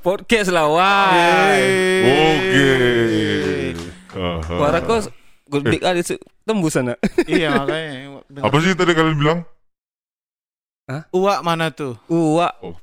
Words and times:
podcast 0.00 0.48
lah 0.50 0.66
wah. 0.66 1.12
Oke. 2.02 2.68
Kau 4.10 4.40
gede 5.50 5.76
kali 5.82 6.00
se- 6.02 6.22
tembus 6.46 6.74
sana. 6.74 6.94
iya 7.26 7.54
makanya. 7.54 8.22
Apa 8.42 8.56
sih 8.62 8.74
tadi 8.74 8.92
kalian 8.94 9.16
bilang? 9.18 9.40
Uak 11.14 11.40
mana 11.46 11.70
tuh? 11.70 11.94
Uwa. 12.10 12.50
Oh, 12.62 12.74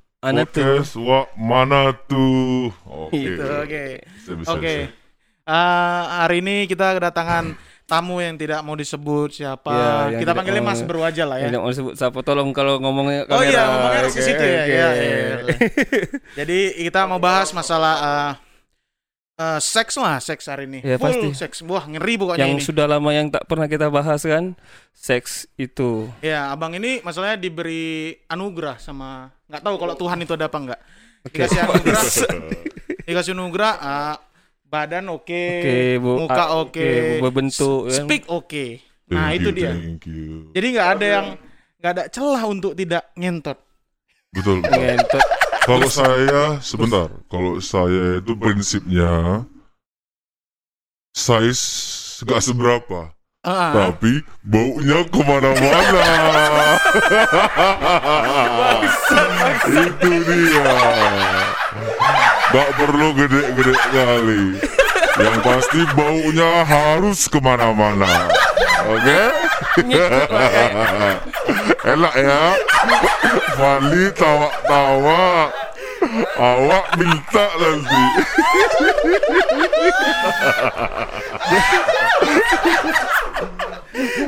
tuh. 0.47 0.63
Podcast 0.63 0.93
wa 0.95 1.27
mana 1.35 1.91
tuh? 2.07 2.71
Oke. 2.87 3.15
Gitu, 3.15 3.43
Oke. 3.43 3.85
Bisa, 4.15 4.31
bisa, 4.35 4.49
Oke. 4.55 4.73
bisa. 4.87 5.05
Eh, 5.47 6.03
hari 6.23 6.43
ini 6.43 6.67
kita 6.67 6.95
kedatangan 6.95 7.55
tamu 7.87 8.19
yang 8.19 8.35
tidak 8.35 8.59
mau 8.61 8.75
disebut 8.75 9.31
siapa. 9.33 10.11
Ya, 10.11 10.19
kita 10.19 10.35
panggilnya 10.35 10.59
Mas 10.59 10.83
Bro 10.83 11.01
aja 11.01 11.23
lah 11.23 11.39
ya. 11.39 11.47
Tidak 11.47 11.57
mau 11.57 11.71
sebut 11.71 11.95
siapa 11.95 12.19
tolong 12.19 12.51
kalau 12.51 12.77
ngomongnya 12.77 13.23
Oh 13.25 13.39
kamera. 13.39 13.47
iya, 13.47 13.61
ngomongnya 13.65 13.99
harus 14.03 14.13
Oke, 14.13 14.21
situ 14.21 14.43
ya. 14.43 14.59
oke. 14.59 14.67
Iya, 14.67 14.89
iya, 14.91 15.15
iya. 15.15 15.35
Jadi 16.35 16.57
kita 16.83 17.07
mau 17.07 17.15
bahas 17.17 17.49
masalah 17.49 17.95
eh, 17.97 18.31
eh, 19.39 19.59
seks 19.59 19.95
lah, 19.95 20.19
seks 20.19 20.43
hari 20.45 20.67
ini. 20.67 20.79
Ya, 20.83 20.99
Full 20.99 21.07
pasti. 21.07 21.27
seks. 21.33 21.57
Wah, 21.63 21.87
ngeri 21.87 22.19
pokoknya 22.19 22.43
Yang 22.43 22.53
ini. 22.53 22.67
sudah 22.67 22.85
lama 22.85 23.09
yang 23.09 23.31
tak 23.31 23.47
pernah 23.47 23.65
kita 23.65 23.87
bahas 23.87 24.19
kan 24.19 24.59
seks 24.91 25.47
itu. 25.55 26.11
Ya, 26.19 26.51
abang 26.51 26.75
ini 26.75 26.99
masalahnya 27.01 27.39
diberi 27.39 28.19
anugerah 28.27 28.77
sama 28.77 29.31
nggak 29.47 29.63
tahu 29.63 29.75
kalau 29.79 29.95
Tuhan 29.95 30.19
itu 30.19 30.35
ada 30.35 30.51
apa 30.51 30.57
enggak. 30.59 30.81
Oke. 31.23 31.39
Dikasih 31.39 31.59
anugerah, 31.63 32.03
dikasih 33.07 33.31
anugerah, 33.31 33.73
ah, 33.79 34.15
badan 34.67 35.07
oke, 35.07 35.43
Oke, 35.63 35.77
Bu. 35.97 36.11
muka 36.27 36.35
Ah, 36.35 36.47
oke, 36.59 36.75
oke, 36.75 36.89
berbentuk, 37.23 37.87
kan. 37.87 37.95
speak 37.95 38.23
oke. 38.27 38.65
Nah 39.07 39.31
Thank 39.31 39.39
itu 39.39 39.49
you, 39.49 39.55
dia. 39.55 39.71
Thank 39.71 40.03
you. 40.05 40.51
Jadi 40.51 40.67
nggak 40.75 40.89
ada 40.99 41.05
yang 41.07 41.27
nggak 41.79 41.91
ada 41.95 42.03
celah 42.11 42.43
untuk 42.43 42.75
tidak 42.75 43.03
ngentot. 43.15 43.55
Betul. 44.35 44.59
betul. 44.59 44.75
Ngentot. 44.75 45.23
Kalau 45.63 45.87
saya 45.87 46.59
sebentar, 46.59 47.07
kalau 47.27 47.59
saya 47.59 48.19
itu 48.19 48.31
prinsipnya 48.35 49.43
size 51.11 51.63
gak 52.23 52.39
seberapa, 52.39 53.11
Ah, 53.43 53.71
tapi 53.71 54.23
baunya 54.43 55.07
ke 55.07 55.19
mana-mana. 55.23 55.79
itu 59.87 60.11
dia. 60.23 60.71
Gak 62.47 62.69
perlu 62.79 63.11
gede-gede 63.11 63.75
kali. 63.91 64.43
Yang 65.17 65.37
pasti 65.43 65.81
baunya 65.97 66.63
harus 66.63 67.27
ke 67.27 67.39
mana-mana. 67.43 68.31
Oke? 68.87 69.21
Enak 71.91 72.15
ya. 72.15 72.43
Fali 73.57 74.05
tawa-tawa. 74.15 75.51
Awak 76.37 76.85
minta 76.95 77.45
nanti. 77.57 78.03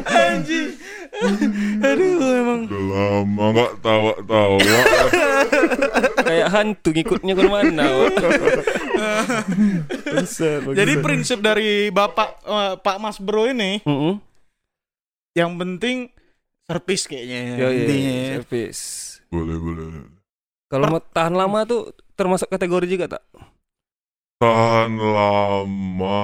anjing. 0.09 0.69
Emang. 2.49 2.61
Udah 2.65 2.83
lama 2.89 3.45
gak 3.53 3.73
tawa-tawa. 3.85 4.57
Kayak 6.29 6.47
hantu 6.49 6.89
ngikutnya 6.89 7.33
ke 7.33 7.45
mana. 7.45 7.85
Jadi 10.79 10.93
prinsip 10.99 11.39
dari 11.39 11.89
bapak 11.89 12.29
eh, 12.43 12.73
Pak 12.79 12.97
Mas 12.97 13.17
Bro 13.21 13.49
ini 13.49 13.81
Mm-mm. 13.85 14.19
yang 15.33 15.55
penting 15.55 16.09
servis 16.65 17.09
kayaknya 17.09 17.57
Yo, 17.57 17.65
yo, 17.65 17.67
intinya 17.73 18.11
ya. 18.13 18.25
service. 18.37 18.81
Boleh, 19.29 19.57
boleh. 19.57 19.85
Kalau 20.69 20.85
mau 20.89 21.01
tahan 21.01 21.33
lama 21.33 21.65
tuh 21.65 21.93
termasuk 22.13 22.49
kategori 22.49 22.85
juga 22.85 23.05
tak? 23.17 23.23
Tahan 24.39 24.93
lama 24.95 26.19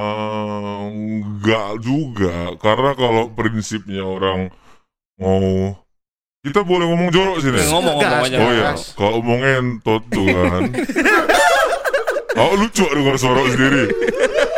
enggak 0.87 1.81
juga 1.81 2.53
karena 2.61 2.91
kalau 2.95 3.27
prinsipnya 3.33 4.05
orang 4.05 4.53
mau 5.19 5.75
kita 6.45 6.61
boleh 6.61 6.85
ngomong 6.85 7.09
jorok 7.09 7.37
sini. 7.41 7.57
Ngomong-ngomong 7.57 8.21
Gas, 8.21 8.29
aja. 8.29 8.37
Oh 8.37 8.51
ya, 8.51 8.63
gas. 8.69 8.81
kalau 8.93 9.19
mau 9.19 9.35
ngentot 9.35 10.03
tuh 10.07 10.25
kan. 10.27 10.61
Oh 12.35 12.51
lucu 12.51 12.83
dengar 12.83 13.15
suara 13.15 13.47
sendiri. 13.47 13.87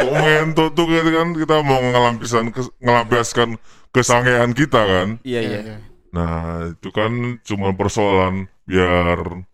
Mau 0.01 0.17
ngentot 0.17 0.73
tuh 0.73 0.89
kan 0.89 1.05
kan 1.07 1.27
kita 1.37 1.55
mau 1.61 1.77
ngelampisan 1.77 2.49
kes- 2.49 2.73
ngelampiaskan 2.81 3.61
kesangean 3.93 4.49
kita 4.51 4.81
kan. 4.81 5.07
Iya 5.21 5.39
Iya, 5.39 5.49
iya. 5.53 5.59
iya. 5.61 5.77
Nah 6.09 6.33
itu 6.73 6.89
kan 6.89 7.13
cuma 7.45 7.69
persoalan 7.71 8.49
biar 8.65 9.45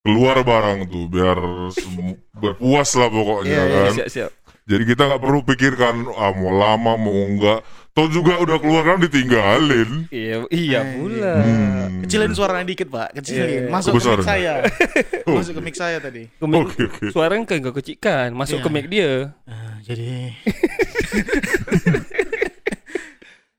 keluar 0.00 0.36
barang 0.40 0.86
tuh 0.86 1.10
biar 1.10 1.38
semu- 1.74 2.22
biar 2.32 2.54
puas 2.54 2.86
lah 2.94 3.10
pokoknya 3.10 3.50
Iya, 3.50 3.62
iya, 3.66 3.78
kan. 3.82 3.92
Siap 3.98 4.08
siap. 4.08 4.30
Jadi 4.62 4.82
kita 4.86 5.02
nggak 5.02 5.22
perlu 5.22 5.40
pikirkan 5.42 5.94
ah 6.14 6.30
mau 6.30 6.54
lama 6.54 6.92
mau 6.94 7.18
enggak. 7.26 7.66
Toh 7.92 8.08
juga 8.08 8.40
udah 8.40 8.56
keluar 8.56 8.84
kan 8.86 8.98
ditinggalin. 8.98 10.08
Iya 10.08 10.48
iya 10.48 10.80
Eh, 10.80 10.96
pula. 10.96 11.34
Hmm. 11.38 12.00
Kecilin 12.02 12.32
suaranya 12.32 12.64
dikit 12.64 12.88
pak, 12.88 13.12
kecilin. 13.14 13.44
Iya, 13.44 13.58
iya. 13.58 13.68
Masuk 13.68 13.92
ke 13.92 14.00
mic 14.02 14.24
saya. 14.24 14.54
Oh. 15.28 15.36
Masuk 15.36 15.52
ke 15.52 15.62
mic 15.62 15.76
saya 15.76 15.96
tadi. 15.98 16.22
Ke 16.26 16.44
mic- 16.46 16.56
Oke 16.58 16.82
oke. 16.82 17.04
Suaranya 17.10 17.44
kan 17.44 17.60
gak 17.60 17.76
kecikan, 17.78 18.28
masuk 18.32 18.58
Iya. 18.58 18.64
ke 18.64 18.70
mic 18.70 18.86
dia. 18.88 19.12
Ah, 19.44 19.76
jadi. 19.78 20.32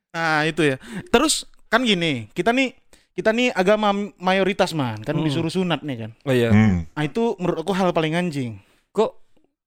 nah 0.09 0.43
itu 0.43 0.61
ya. 0.63 0.75
Terus 1.07 1.33
kan 1.67 1.81
gini, 1.81 2.29
kita 2.31 2.51
nih 2.51 2.73
kita 3.13 3.29
nih 3.29 3.49
agama 3.51 3.93
mayoritas 4.17 4.73
man, 4.73 4.97
kan 4.99 5.13
Hmm. 5.13 5.23
disuruh 5.23 5.49
sunat 5.49 5.81
nih 5.81 5.97
kan. 5.99 6.11
Oh 6.23 6.33
iya. 6.33 6.49
Hmm. 6.49 6.85
Nah 6.87 7.03
itu 7.03 7.37
menurut 7.37 7.61
aku 7.61 7.71
hal 7.71 7.93
paling 7.93 8.13
anjing. 8.13 8.57
Kok 8.89 9.22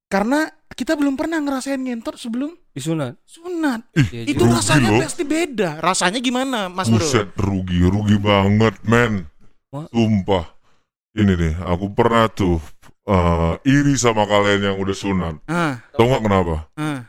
Karena 0.07 0.47
kita 0.71 0.95
belum 0.95 1.19
pernah 1.19 1.43
ngerasain 1.43 1.81
ngentot 1.81 2.15
sebelum 2.15 2.55
disunat? 2.71 3.17
sunat. 3.27 3.81
Iya 3.97 4.23
Itu. 4.29 4.45
Rugi 4.47 4.55
rasanya 4.55 4.91
loh. 4.95 5.01
pasti 5.03 5.25
beda. 5.27 5.71
Rasanya 5.83 6.21
gimana, 6.23 6.71
Mas 6.71 6.87
Bro? 6.87 7.01
Buset 7.03 7.33
rugi, 7.35 7.81
rugi 7.83 8.17
banget 8.21 8.77
men. 8.87 9.27
Sumpah 9.73 10.57
Ini 11.17 11.33
nih, 11.33 11.55
aku 11.65 11.93
pernah 11.93 12.29
tuh 12.29 12.61
eh, 13.09 13.53
Iri 13.65 13.97
sama 13.97 14.25
kalian 14.25 14.73
yang 14.73 14.77
udah 14.81 14.97
sunat 14.97 15.35
Ah, 15.49 15.81
Tau 15.93 16.09
gak 16.09 16.23
kenapa? 16.25 16.69
ah. 16.77 17.05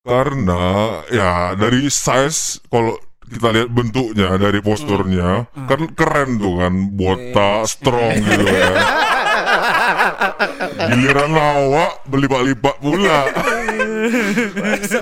Karena 0.00 0.62
ya 1.08 1.52
dari 1.56 1.88
size 1.88 2.60
Kalau 2.68 2.96
kita 3.26 3.48
lihat 3.50 3.68
bentuknya 3.68 4.28
dari 4.36 4.60
posturnya 4.60 5.50
Hmm. 5.50 5.66
Kan 5.66 5.80
keren 5.92 6.38
tuh 6.38 6.54
kan 6.56 6.72
Botak, 6.92 7.66
strong 7.66 8.14
gitu 8.16 8.44
kan 8.44 8.74
Giliran 10.88 11.32
awak 11.34 12.06
Belipak-lipak 12.06 12.76
pula 12.78 13.26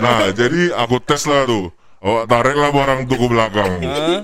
Nah 0.01 0.33
jadi 0.33 0.73
aku 0.75 0.97
tes 1.01 1.25
lah 1.25 1.45
tuh 1.45 1.69
Awak 2.05 2.25
tariklah 2.29 2.69
barang 2.69 3.01
tuh 3.09 3.17
ke 3.17 3.27
belakang? 3.33 3.73
Oh, 3.81 4.21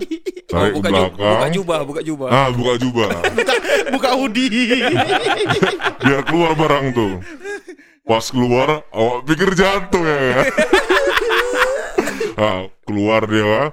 Tarik 0.53 0.71
ke 0.71 0.77
buka, 0.77 0.89
ju- 0.91 0.93
belakang 0.93 1.17
buka 1.17 1.49
jubah, 1.49 1.79
buka 1.81 2.01
jubah. 2.05 2.29
Ah, 2.29 2.49
buka 2.53 2.73
jubah. 2.77 3.09
Buka 3.97 4.11
hoodie. 4.21 4.85
Biar 6.05 6.21
keluar 6.29 6.53
barang 6.53 6.93
tuh. 6.93 7.25
Pas 8.05 8.21
keluar, 8.29 8.85
awak 8.93 9.25
pikir 9.25 9.57
jatuh 9.57 10.05
ya 10.05 10.45
ah, 12.41 12.61
keluar 12.83 13.29
dia 13.29 13.45
kan. 13.45 13.69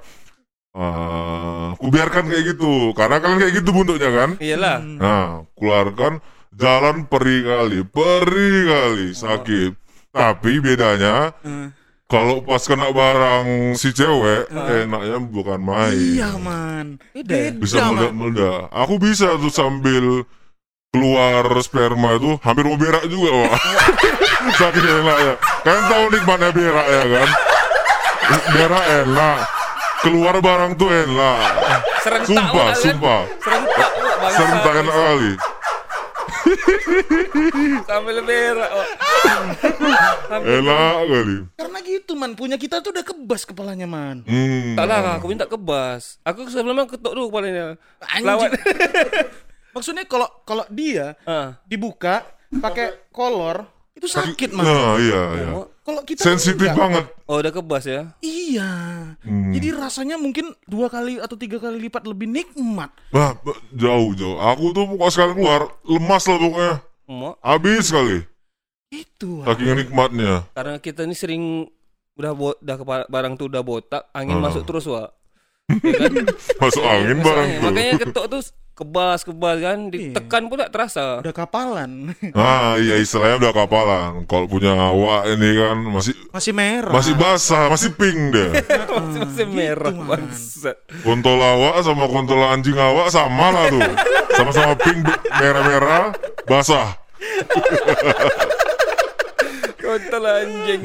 Ah, 0.78 1.74
aku 1.74 1.88
biarkan 1.88 2.28
kayak 2.28 2.44
gitu. 2.54 2.92
Karena 2.92 3.18
kan 3.18 3.40
kayak 3.40 3.52
gitu 3.56 3.70
bentuknya 3.72 4.10
kan. 4.12 4.30
Iyalah. 4.38 4.76
Nah, 4.78 5.26
keluarkan 5.56 6.20
jalan 6.54 7.08
perih 7.08 7.42
kali, 7.42 7.80
perih 7.82 8.58
kali, 8.68 9.08
sakit. 9.10 9.72
Tapi 10.08 10.58
bedanya 10.58 11.34
Hmm. 11.44 11.70
kalau 12.08 12.40
pas 12.40 12.62
kena 12.64 12.88
barang 12.88 13.74
si 13.74 13.92
cewek, 13.92 14.48
enaknya 14.50 15.18
bukan 15.20 15.60
main. 15.60 15.92
Iya 15.94 16.34
man. 16.40 16.86
Beda 17.12 17.34
ya? 17.36 17.50
bisa 17.52 17.82
meledak-meledak. 17.84 18.72
Aku 18.72 18.96
bisa 18.96 19.34
tuh 19.36 19.52
sambil 19.52 20.24
keluar 20.88 21.44
sperma 21.60 22.16
itu 22.16 22.40
hampir 22.40 22.64
mau 22.64 22.80
berak 22.80 23.04
juga, 23.06 23.28
Wak. 23.44 23.52
Saking 24.58 24.86
enaknya. 24.88 25.34
Kalian 25.60 25.84
tahu 25.84 26.04
nikmatnya 26.08 26.50
berak 26.54 26.86
ya 26.88 27.04
kan? 27.12 27.28
Berak 28.48 28.84
enak. 29.04 29.38
Keluar 29.98 30.34
barang 30.38 30.72
tuh 30.74 30.88
enak. 30.88 31.38
Serentak 32.00 32.26
Sumpah, 32.28 32.66
kalian. 32.70 32.76
sumpah. 32.78 33.20
Serentak. 33.38 33.90
Serentak 34.30 34.74
enak 34.76 34.94
kali. 34.94 35.32
Sambil 37.84 38.16
berak. 38.22 38.70
Wak. 38.70 38.88
Enak 40.38 40.92
kali. 41.02 41.36
Karena 41.56 41.78
gitu 41.82 42.12
man, 42.14 42.32
punya 42.34 42.56
kita 42.56 42.78
tuh 42.78 42.94
udah 42.94 43.04
kebas 43.04 43.42
kepalanya 43.42 43.88
man. 43.88 44.22
Hmm. 44.24 44.74
Tak 44.74 44.84
lah, 44.86 45.18
aku 45.18 45.26
minta 45.26 45.44
kebas. 45.44 46.22
Aku 46.22 46.46
sebelumnya 46.46 46.86
ketuk 46.86 47.12
dulu 47.12 47.28
kepalanya. 47.28 47.74
Anjing. 48.04 48.24
Lawan. 48.24 48.50
Maksudnya 49.74 50.04
kalau 50.06 50.26
kalau 50.42 50.64
dia 50.68 51.14
Ah. 51.22 51.58
dibuka 51.64 52.24
pakai 52.50 53.10
kolor 53.10 53.66
itu 53.92 54.06
sakit 54.06 54.54
man. 54.54 54.64
Nah, 54.64 54.94
iya, 54.96 55.22
iya. 55.36 55.48
Oh, 55.52 55.66
Kalau 55.88 56.04
kita 56.04 56.20
kan 56.20 56.36
Sensitif 56.36 56.68
banget. 56.76 57.04
Oh, 57.24 57.40
udah 57.40 57.48
kebas 57.48 57.88
ya? 57.88 58.12
Iya. 58.20 58.68
Hmm. 59.24 59.56
Jadi 59.56 59.68
rasanya 59.72 60.20
mungkin 60.20 60.52
dua 60.68 60.92
kali 60.92 61.16
atau 61.16 61.32
tiga 61.32 61.56
kali 61.56 61.80
lipat 61.80 62.04
lebih 62.04 62.28
nikmat. 62.28 62.92
Bah, 63.08 63.32
bah, 63.40 63.56
jauh, 63.72 64.12
jauh. 64.12 64.36
Aku 64.36 64.76
tuh 64.76 64.84
pokoknya 64.84 65.12
sekali 65.16 65.32
keluar, 65.32 65.62
lemas 65.88 66.24
lah 66.28 66.36
pokoknya. 66.36 66.74
Mau 67.08 67.32
Habis 67.40 67.88
sekali. 67.88 68.18
Itu. 68.92 69.48
Saking 69.48 69.80
nikmatnya. 69.80 70.44
karena 70.52 70.76
kita 70.76 71.08
ini 71.08 71.16
sering 71.16 71.44
udah 72.20 72.32
bo 72.36 72.52
udah 72.52 72.76
barang 73.08 73.34
tuh 73.36 73.48
udah 73.48 73.62
botak, 73.64 74.12
angin 74.12 74.36
Ah. 74.36 74.44
masuk 74.44 74.68
terus, 74.68 74.84
Wak. 74.84 75.08
Ya 75.68 75.92
kan? 76.00 76.12
Masuk 76.64 76.82
angin 76.82 77.18
barang 77.20 77.48
tuh. 77.48 77.62
Makanya 77.68 77.94
ketok 78.00 78.26
tuh 78.32 78.42
kebas 78.72 79.26
kebas 79.26 79.58
kan, 79.58 79.78
ditekan 79.90 80.46
pun 80.46 80.56
tak 80.56 80.70
terasa. 80.70 81.18
Udah 81.20 81.34
kapalan. 81.34 82.14
Ah 82.32 82.78
iya 82.78 82.96
istilahnya 82.96 83.42
udah 83.42 83.52
kapalan. 83.52 84.24
Kalau 84.24 84.46
punya 84.46 84.72
awak 84.72 85.28
ini 85.28 85.48
kan 85.58 85.76
masih 85.82 86.14
Masih 86.30 86.52
merah. 86.54 86.94
masih 86.94 87.14
basah, 87.18 87.68
masih 87.68 87.90
pink 87.92 88.18
deh. 88.32 88.50
masih, 88.96 89.20
masih 89.26 89.46
merah 89.50 89.92
man. 89.92 90.06
bangsat. 90.24 90.76
Kontol 91.02 91.36
awak 91.36 91.82
sama 91.84 92.06
kontol 92.06 92.40
anjing 92.40 92.78
awak 92.78 93.10
sama 93.10 93.50
lah 93.52 93.64
tuh. 93.68 93.82
Sama-sama 94.38 94.72
pink, 94.78 95.02
merah-merah, 95.36 96.14
basah. 96.46 96.94
Kontol 99.88 100.24
anjing. 100.28 100.82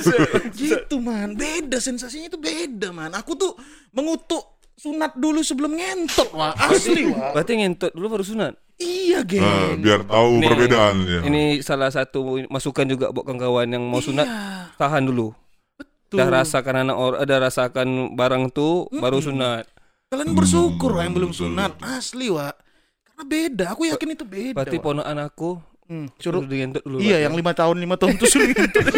gitu 0.60 0.96
man. 0.96 1.36
Beda 1.36 1.76
sensasinya 1.76 2.32
itu 2.32 2.40
beda 2.40 2.88
man. 2.88 3.12
Aku 3.12 3.36
tuh 3.36 3.52
mengutuk 3.92 4.56
sunat 4.80 5.12
dulu 5.12 5.44
sebelum 5.44 5.76
ngentot 5.76 6.32
wah 6.32 6.56
asli 6.56 7.12
wah. 7.12 7.36
Berarti 7.36 7.52
ngentot 7.60 7.92
dulu 7.92 8.16
baru 8.16 8.24
sunat. 8.24 8.56
Iya 8.80 9.20
geng. 9.28 9.44
Nah, 9.44 9.76
biar 9.76 10.00
tahu 10.08 10.30
Nih, 10.40 10.48
perbedaannya. 10.48 11.20
Ini 11.28 11.42
salah 11.60 11.92
satu 11.92 12.48
masukan 12.48 12.88
juga 12.88 13.12
buat 13.12 13.28
kawan-kawan 13.28 13.68
yang 13.68 13.84
mau 13.84 14.00
sunat, 14.00 14.24
Iya, 14.24 14.72
tahan 14.80 15.04
dulu. 15.04 15.36
betul. 15.76 16.16
Udah 16.16 16.28
rasakan 16.40 16.88
anak 16.88 16.96
orang, 16.96 17.20
ada 17.20 17.34
rasakan 17.44 18.16
barang 18.16 18.48
tuh 18.56 18.88
baru 18.88 19.20
sunat. 19.20 19.68
Kalian 20.08 20.32
bersyukur 20.32 20.96
wah 20.96 21.04
yang 21.04 21.12
belum 21.12 21.36
sunat 21.36 21.76
asli 21.84 22.32
wah. 22.32 22.56
Karena 23.04 23.24
beda. 23.28 23.64
Aku 23.76 23.84
yakin 23.84 24.16
itu 24.16 24.24
beda. 24.24 24.56
Berarti 24.56 24.80
ponakan 24.80 25.28
aku 25.28 25.60
Hmm, 25.90 26.06
suruh 26.22 26.46
digentot 26.46 26.86
dulu. 26.86 27.02
Iya 27.02 27.26
yang 27.26 27.34
lima 27.34 27.50
tahun 27.50 27.82
lima 27.82 27.98
tahun 27.98 28.14
tuh 28.14 28.30
suruh 28.30 28.46
ngentot. 28.46 28.84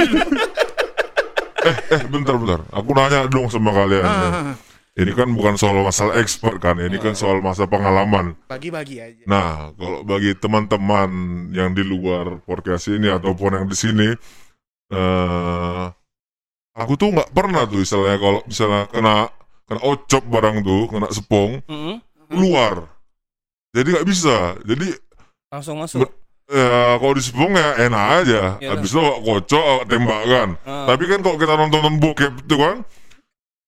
Eh, 1.62 2.02
bentar, 2.10 2.34
bentar. 2.34 2.60
Aku 2.74 2.90
nanya 2.90 3.30
dong 3.30 3.46
sama 3.46 3.70
kalian. 3.70 4.02
ya. 4.02 4.10
Ah, 4.10 4.54
Ini 4.98 5.14
kan 5.14 5.30
bukan 5.30 5.54
soal 5.54 5.78
masalah 5.80 6.18
expert 6.18 6.58
kan, 6.58 6.74
ini 6.76 6.98
kan 6.98 7.14
soal 7.14 7.38
masa 7.38 7.70
pengalaman. 7.70 8.34
Bagi-bagi 8.50 8.98
aja. 8.98 9.22
Nah, 9.24 9.70
kalau 9.78 10.02
bagi 10.02 10.34
teman-teman 10.34 11.10
yang 11.54 11.70
di 11.70 11.80
luar 11.80 12.42
podcast 12.42 12.90
ini 12.90 13.08
ataupun 13.08 13.56
yang 13.56 13.66
di 13.70 13.78
sini, 13.78 14.08
eh 14.90 15.84
aku 16.74 16.92
tuh 16.98 17.14
nggak 17.14 17.30
pernah 17.30 17.62
tuh 17.64 17.80
istilahnya 17.80 18.18
kalau 18.18 18.40
misalnya 18.44 18.82
kena 18.90 19.16
kena 19.64 19.80
ocop 19.80 20.22
barang 20.28 20.56
tuh, 20.60 20.82
kena 20.90 21.08
sepong, 21.08 21.52
Mm-mm. 21.70 21.96
keluar. 22.26 22.90
Jadi 23.70 23.86
nggak 23.86 24.08
bisa. 24.10 24.58
Jadi 24.66 24.92
Langsung 25.48 25.78
masuk. 25.78 26.04
Ya 26.52 27.00
kalau 27.00 27.14
di 27.16 27.22
sepong 27.24 27.52
ya 27.56 27.68
enak 27.88 28.04
aja. 28.20 28.42
Iyalah. 28.60 28.70
Habis 28.76 28.90
itu 28.92 29.00
kocok, 29.00 29.64
awak 29.64 29.84
tembakkan. 29.88 30.48
Ah. 30.68 30.84
Tapi 30.92 31.04
kan 31.08 31.20
kalau 31.24 31.36
kita 31.40 31.54
nonton 31.56 31.96
bokep 31.96 32.32
itu 32.44 32.56
kan, 32.60 32.76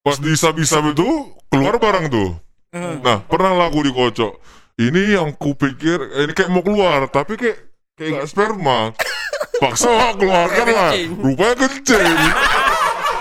pas 0.04 0.16
disab-isab 0.20 0.92
itu 0.92 1.08
keluar 1.48 1.81
barang 1.81 2.12
tuh. 2.12 2.36
Hmm. 2.76 3.00
Nah, 3.00 3.25
pernah 3.25 3.56
lah 3.56 3.72
aku 3.72 3.88
dikocok. 3.88 4.32
Ini 4.75 5.16
yang 5.16 5.32
kupikir 5.38 6.26
ini 6.26 6.32
kayak 6.34 6.50
mau 6.50 6.60
keluar, 6.60 7.06
tapi 7.08 7.40
kayak 7.40 7.72
kayak 7.96 8.20
gak 8.20 8.28
sperma. 8.28 8.92
Paksa 9.62 9.88
lah 9.88 10.12
keluarkan 10.19 10.66
lah. 10.69 10.90
Rupanya 11.14 11.54
kencing. 11.54 12.04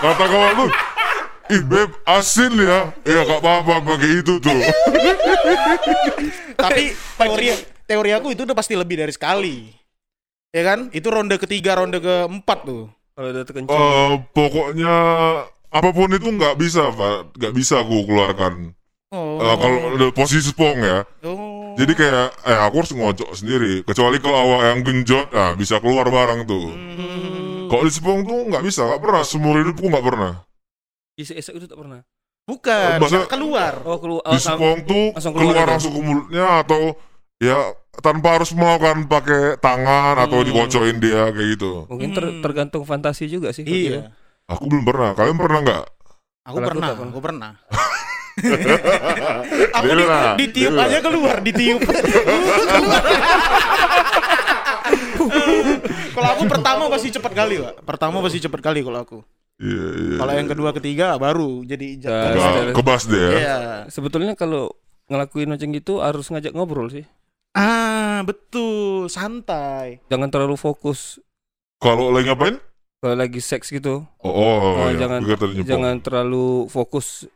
Kata 0.02 0.24
kawan 0.28 0.52
lu, 0.58 0.66
ih 1.54 1.62
beb 1.64 1.90
asin 2.04 2.52
ya. 2.58 2.92
Ya 3.06 3.22
gak 3.22 3.40
apa-apa 3.40 3.80
pakai 3.80 4.20
itu 4.20 4.34
tuh. 4.42 4.54
Tapi 6.60 6.92
teori 7.16 7.73
teori 7.84 8.10
aku 8.16 8.32
itu 8.32 8.42
udah 8.44 8.56
pasti 8.56 8.74
lebih 8.74 9.00
dari 9.00 9.12
sekali. 9.12 9.70
Ya 10.54 10.62
kan? 10.62 10.88
Itu 10.94 11.10
ronde 11.10 11.36
ketiga, 11.36 11.74
ronde 11.78 11.98
keempat 11.98 12.58
tuh. 12.62 12.86
Kalau 13.14 13.28
udah 13.30 13.44
terkencing. 13.46 13.74
Eh, 13.74 14.12
pokoknya 14.34 14.94
apa 15.74 15.88
pun 15.90 16.10
itu 16.10 16.28
nggak 16.30 16.54
bisa, 16.58 16.90
Pak. 16.94 17.38
Nggak 17.38 17.52
bisa 17.54 17.82
aku 17.82 18.06
keluarkan. 18.06 18.74
Oh. 19.14 19.38
Eh, 19.38 19.56
kalau 19.58 19.78
udah 19.98 20.08
posisi 20.14 20.50
spong 20.50 20.78
ya. 20.82 21.06
oh. 21.26 21.54
Jadi 21.74 21.92
kayak 21.98 22.28
eh 22.46 22.58
aku 22.70 22.86
harus 22.86 22.94
ngocok 22.94 23.30
sendiri. 23.34 23.82
Kecuali 23.82 24.22
kalau 24.22 24.38
awak 24.46 24.60
yang 24.62 24.80
genjot, 24.86 25.26
nah 25.34 25.58
bisa 25.58 25.82
keluar 25.82 26.06
barang 26.06 26.46
tuh. 26.46 26.70
Hmm. 26.70 27.66
Kalau 27.66 27.82
di 27.82 27.90
Sepong 27.90 28.22
tuh 28.22 28.38
nggak 28.46 28.62
bisa, 28.62 28.86
nggak 28.86 29.02
pernah. 29.02 29.22
Seumur 29.26 29.58
hidupku 29.58 29.90
nggak 29.90 30.06
pernah. 30.06 30.32
Isek-isek 31.18 31.58
itu 31.58 31.66
tak 31.66 31.78
pernah. 31.78 32.06
Bukan, 32.44 33.02
Masa- 33.02 33.26
keluar. 33.26 33.82
Oh, 33.82 33.98
keluar. 33.98 34.22
Di 34.30 34.38
Sepong 34.38 34.86
tuh 34.86 35.10
langsung 35.16 35.34
keluar 35.34 35.50
keluar 35.50 35.66
langsung 35.74 35.92
ke 35.96 36.00
mulutnya 36.04 36.44
atau 36.62 36.94
ya 37.44 37.58
tanpa 38.00 38.40
harus 38.40 38.50
melakukan 38.56 39.06
pakai 39.06 39.60
tangan 39.60 40.16
atau 40.18 40.40
Hmm. 40.40 40.46
dikocokin 40.48 40.98
dia 40.98 41.30
kayak 41.30 41.48
gitu. 41.54 41.86
Mungkin 41.86 42.10
ter- 42.10 42.32
Hmm. 42.32 42.42
tergantung 42.42 42.82
fantasi 42.82 43.28
juga 43.28 43.52
sih. 43.52 43.62
Iya. 43.62 44.10
Aku 44.48 44.66
belum 44.66 44.84
pernah. 44.84 45.12
Kalian 45.12 45.36
pernah 45.36 45.60
nggak? 45.62 45.84
Aku 46.44 46.58
pernah, 46.60 46.88
aku 46.92 47.20
pernah. 47.24 47.52
aku 49.72 49.84
di, 49.88 50.04
ditiup 50.44 50.74
aja 50.76 50.98
keluar, 51.00 51.36
ditiup. 51.40 51.80
kalau 56.14 56.28
aku 56.36 56.44
pertama 56.50 56.84
pasti 56.92 57.08
cepat 57.08 57.32
kali, 57.32 57.54
Pak. 57.62 57.74
Pertama 57.86 58.20
pasti 58.20 58.38
cepat 58.42 58.60
kali 58.60 58.84
kalau 58.84 59.00
aku. 59.00 59.18
Iya, 59.62 59.86
iya. 59.94 60.16
Kalau 60.18 60.32
yang 60.34 60.48
kedua, 60.50 60.70
ketiga 60.74 61.14
baru 61.16 61.62
jadi. 61.62 61.86
Nah, 62.02 62.74
kebas 62.74 63.06
deh 63.06 63.16
ya. 63.16 63.30
Iya. 63.38 63.56
Sebetulnya 63.88 64.34
kalau 64.34 64.74
ngelakuin 65.06 65.48
macam 65.48 65.68
gitu 65.70 66.02
harus 66.02 66.26
ngajak 66.28 66.52
ngobrol 66.52 66.90
sih. 66.90 67.06
Ah, 67.54 68.26
betul, 68.26 69.06
santai. 69.06 70.02
Jangan 70.10 70.26
terlalu 70.26 70.54
fokus 70.54 71.22
Kalau 71.78 72.10
lagi 72.10 72.26
ngapain? 72.26 72.58
kalau 72.98 73.20
lagi 73.20 73.36
seks 73.36 73.68
gitu. 73.68 74.00
Oh, 74.18 74.32
oh, 74.32 74.58
Oh, 74.80 74.88
iya. 74.88 74.96
jangan 74.96 75.20
jangan 75.60 75.94
terlalu 76.00 76.64
fokus 76.66 77.28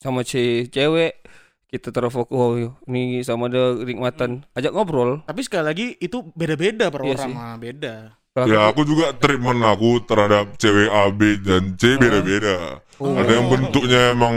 sama 0.00 0.24
ce 0.24 0.66
cewek. 0.66 1.20
Kita 1.68 1.92
terlalu 1.92 2.16
fokus 2.16 2.32
oh, 2.34 2.56
ini 2.88 3.20
sama 3.20 3.46
ada 3.46 3.76
nikmatan. 3.76 4.48
Ajak 4.56 4.72
ngobrol. 4.72 5.20
Tapi 5.22 5.40
sekali 5.44 5.62
lagi 5.62 5.86
itu 6.00 6.24
beda-beda 6.32 6.88
per 6.88 7.04
Iya 7.04 7.12
orang, 7.12 7.30
mah 7.30 7.54
beda. 7.60 7.94
Kalau 8.32 8.46
Ya 8.48 8.60
aku- 8.64 8.80
aku 8.84 8.88
juga 8.88 9.06
treatment 9.12 9.60
aku 9.60 9.90
terhadap 10.02 10.56
cewek 10.56 10.88
A, 10.88 11.12
B, 11.12 11.20
dan 11.38 11.76
C 11.76 11.96
beda-beda. 11.96 12.80
Oh. 12.96 13.12
Ada 13.12 13.32
yang 13.36 13.46
bentuknya 13.52 14.00
emang 14.16 14.36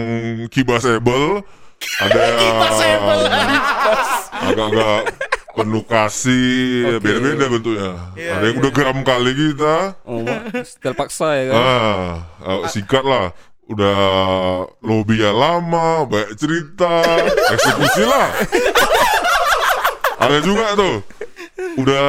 kibasable, 0.51 1.47
ada 1.99 2.19
agak-agak 4.49 4.99
penuh 5.49 5.83
kasih, 5.83 6.95
Oke. 6.95 7.03
beda-beda 7.03 7.45
bentuknya. 7.51 7.91
Iya, 8.15 8.31
ada 8.39 8.43
yang 8.47 8.55
iya. 8.55 8.61
udah 8.63 8.71
geram 8.71 8.99
kali 9.03 9.31
kita, 9.35 9.75
Oh, 10.07 10.23
setel 10.63 10.93
paksa 10.95 11.27
ya 11.35 11.43
kan. 11.51 11.55
ah, 11.55 12.09
ah, 12.39 12.59
sikat 12.69 13.03
lah. 13.03 13.35
Udah 13.69 13.95
lobby 14.81 15.21
ya 15.21 15.29
lama, 15.29 16.01
banyak 16.03 16.33
cerita, 16.35 17.05
eksekusi 17.53 18.01
lah. 18.01 18.33
Ada 20.19 20.37
juga 20.41 20.73
tuh, 20.73 20.95
udah 21.77 22.07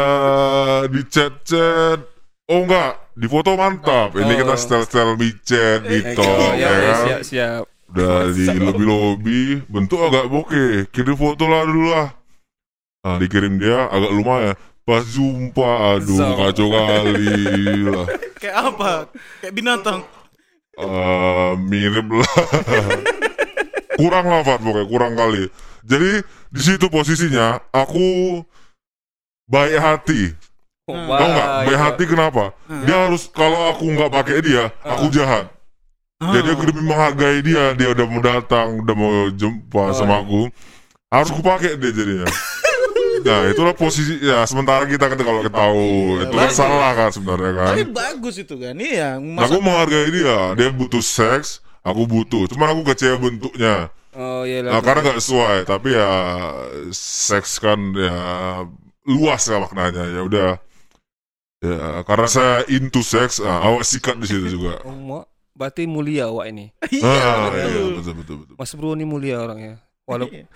di 0.89 1.03
chat-chat, 1.07 2.01
oh 2.49 2.61
enggak, 2.65 2.97
di 3.13 3.27
foto 3.29 3.55
mantap. 3.55 4.17
Ini 4.17 4.33
kita 4.35 4.55
Oh. 4.55 4.59
style-style 4.59 5.15
micet, 5.15 5.81
gitu, 5.85 6.25
Oh, 6.25 6.51
ya 6.57 6.59
ya, 6.59 6.71
ya, 6.71 6.81
kan? 6.81 6.99
siap, 7.05 7.21
siap. 7.23 7.65
Udah 7.91 8.31
di 8.31 8.47
lobby-lobby, 8.55 9.67
bentuk 9.67 9.99
agak 9.99 10.31
bokeh. 10.31 10.87
Kirim 10.95 11.19
foto 11.19 11.45
lah 11.51 11.67
dulu 11.67 11.91
lah. 11.91 12.09
Nah, 13.03 13.19
dikirim 13.19 13.59
dia 13.59 13.91
agak 13.91 14.13
lumayan. 14.15 14.55
Pas 14.87 15.03
jumpa, 15.07 15.99
aduh 15.99 16.19
So. 16.19 16.35
kacau 16.39 16.69
kali 16.71 17.35
lah. 17.91 18.07
Kayak 18.41 18.57
apa? 18.75 18.91
Kayak 19.43 19.55
binatang. 19.55 20.01
Eh, 20.81 21.51
mirip 21.61 22.09
lah. 22.09 22.35
kurang 24.01 24.27
lah 24.33 24.41
Fat, 24.47 24.61
pokoknya 24.65 24.87
kurang 24.89 25.13
kali. 25.19 25.45
Jadi 25.85 26.25
di 26.49 26.61
situ 26.63 26.87
posisinya 26.89 27.61
aku 27.75 28.41
baik 29.51 29.77
hati. 29.77 30.23
Oh, 30.89 30.95
Hmm. 30.97 31.07
Tahu 31.07 31.29
nggak? 31.31 31.49
Baik 31.55 31.71
itu. 31.71 31.83
hati 31.85 32.05
kenapa? 32.09 32.45
Hmm. 32.67 32.83
Dia 32.83 32.97
harus 33.07 33.23
kalau 33.31 33.61
aku 33.71 33.85
nggak 33.95 34.11
pakai 34.11 34.39
dia, 34.43 34.75
aku 34.83 35.07
jahat. 35.13 35.47
Jadi 36.21 36.49
aku 36.53 36.63
lebih 36.69 36.85
menghargai 36.85 37.41
dia, 37.41 37.73
dia 37.73 37.89
udah 37.97 38.05
mau 38.05 38.21
datang, 38.21 38.85
udah 38.85 38.93
mau 38.93 39.13
jumpa 39.33 39.89
Oh, 39.89 39.97
sama 39.97 40.21
iya. 40.21 40.25
aku. 40.29 40.41
Harus 41.09 41.29
aku 41.33 41.41
pakai 41.41 41.81
dia 41.81 41.91
jadinya. 41.97 42.29
nah 43.27 43.45
itulah 43.49 43.77
posisi 43.77 44.17
ya 44.25 44.49
sementara 44.49 44.89
kita 44.89 45.05
kan 45.05 45.17
kalau 45.21 45.45
tahu 45.45 45.89
itu 46.25 46.33
kan 46.37 46.53
salah 46.53 46.93
kan 46.93 47.09
sebenarnya 47.09 47.53
kan. 47.57 47.69
Tapi 47.73 47.85
bagus 47.89 48.37
itu 48.37 48.55
kan. 48.61 48.77
Iya, 48.77 49.17
Nah, 49.17 49.49
aku 49.49 49.65
menghargai 49.65 50.09
dia, 50.13 50.37
dia 50.61 50.69
butuh 50.69 51.01
seks, 51.01 51.65
aku 51.81 52.05
butuh. 52.05 52.45
Cuman 52.53 52.77
aku 52.77 52.93
kecewa 52.93 53.17
bentuknya. 53.17 53.89
Oh 54.13 54.45
iya 54.45 54.61
lah. 54.61 54.77
Nah, 54.77 54.81
karena 54.85 55.01
nggak 55.09 55.21
sesuai, 55.25 55.59
tapi 55.65 55.89
ya 55.97 56.11
seks 56.93 57.65
kan 57.65 57.81
ya 57.97 58.17
luas 59.09 59.43
ya 59.49 59.57
maknanya. 59.57 60.05
Ya 60.05 60.21
udah. 60.21 60.51
Ya, 61.61 62.05
karena 62.09 62.29
saya 62.29 62.55
into 62.73 63.05
seks, 63.05 63.41
ah, 63.41 63.61
awak 63.69 63.85
sikat 63.85 64.17
di 64.21 64.29
situ 64.29 64.61
juga. 64.61 64.81
Oh, 65.61 65.69
berarti 65.69 65.85
mulia 65.85 66.33
awak 66.33 66.49
ini. 66.49 66.73
iya, 66.89 67.05
Ah, 67.05 67.53
betul. 67.53 67.69
iya, 67.69 67.81
betul 68.01 68.15
betul 68.17 68.37
betul. 68.41 68.55
Mas 68.57 68.73
Bro 68.73 68.97
ini 68.97 69.05
mulia 69.05 69.37
orangnya. 69.45 69.77
Walaupun 70.09 70.33
Iya. 70.41 70.47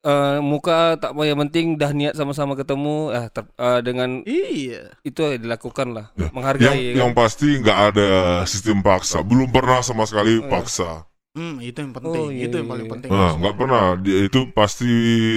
eh, 0.00 0.38
muka 0.44 1.00
tak 1.00 1.16
apa 1.16 1.22
yang 1.24 1.40
penting 1.48 1.80
dah 1.80 1.96
niat 1.96 2.12
sama-sama 2.12 2.52
ketemu 2.52 3.08
ah 3.08 3.32
ter- 3.32 3.48
eh, 3.56 3.80
dengan 3.80 4.20
Iya. 4.28 4.92
itu 5.00 5.18
yang 5.24 5.40
dilakukan 5.40 5.88
lah 5.96 6.06
Ya. 6.12 6.28
menghargai 6.36 6.64
Yang 6.68 6.76
kan? 6.76 6.98
yang 7.00 7.10
pasti 7.16 7.48
nggak 7.56 7.78
ada 7.88 8.08
sistem 8.44 8.84
paksa. 8.84 9.24
Belum 9.24 9.48
pernah 9.48 9.80
sama 9.80 10.04
sekali 10.04 10.44
paksa. 10.44 11.08
Hmm, 11.32 11.56
itu 11.62 11.78
yang 11.80 11.94
penting. 11.96 12.20
Oh, 12.20 12.28
iya, 12.28 12.44
itu 12.50 12.54
yang 12.58 12.68
iya, 12.68 12.72
paling 12.76 12.86
iya. 12.88 12.92
penting. 12.92 13.08
Nah, 13.08 13.32
nggak 13.40 13.54
pernah. 13.56 13.84
Dia 13.96 14.18
itu 14.28 14.40
pasti 14.52 14.90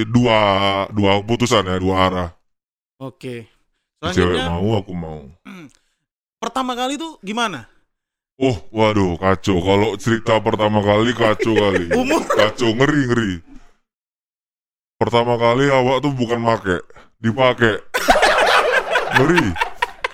dua 0.09 0.37
dua 0.91 1.21
keputusan 1.23 1.63
ya, 1.63 1.77
dua 1.79 1.95
arah. 2.11 2.29
Oke. 2.99 3.47
Cewek 4.03 4.35
Selanjutnya 4.35 4.51
mau, 4.51 4.69
aku 4.75 4.91
mau. 4.91 5.19
pertama 6.43 6.75
kali 6.75 6.99
tuh 6.99 7.15
gimana? 7.23 7.71
Oh, 8.43 8.57
waduh, 8.75 9.15
kacau. 9.15 9.55
Kalau 9.57 9.95
cerita 9.95 10.35
pertama 10.39 10.83
kali 10.83 11.15
kacau 11.15 11.55
kali. 11.55 11.87
Umur? 12.01 12.27
Kacau, 12.27 12.75
ngeri, 12.75 13.01
ngeri. 13.07 13.33
Pertama 14.99 15.35
kali 15.35 15.67
awak 15.67 16.03
tuh 16.03 16.11
bukan 16.11 16.39
make, 16.39 16.83
dipakai. 17.19 17.79
ngeri. 19.15 19.47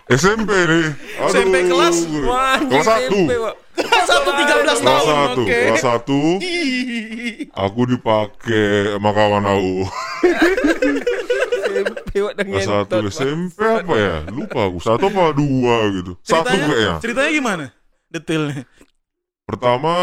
SMP 0.09 0.49
nih. 0.49 0.87
Aduh, 1.21 1.29
SMP 1.29 1.55
kelas? 1.65 1.97
ngeri. 2.05 2.25
Wah, 2.25 2.57
Kelas 2.59 2.85
satu. 2.85 3.19
Pak. 3.25 3.55
Satu 3.79 4.29
tiga 4.35 4.55
belas 4.59 4.77
Kelas 4.77 4.85
tahun. 4.85 5.07
satu, 5.07 5.41
Oke. 5.41 5.57
kelas 5.63 5.81
satu. 5.81 6.19
Aku 7.65 7.81
dipakai 7.85 8.67
sama 8.93 9.09
kawan 9.09 9.45
aku. 9.47 9.75
SMP, 12.09 12.45
Kelas 12.49 12.65
satu. 12.65 12.95
SMP 13.07 13.57
apa 13.61 13.93
ya? 13.95 14.15
Lupa 14.29 14.59
aku. 14.67 14.77
Satu 14.81 15.07
apa 15.07 15.31
dua 15.31 15.75
gitu. 15.93 16.11
Satu 16.21 16.49
Ceritanya, 16.49 16.65
kayaknya. 16.67 16.95
ceritanya 16.99 17.31
gimana? 17.31 17.65
Detailnya. 18.09 18.65
Pertama 19.45 19.93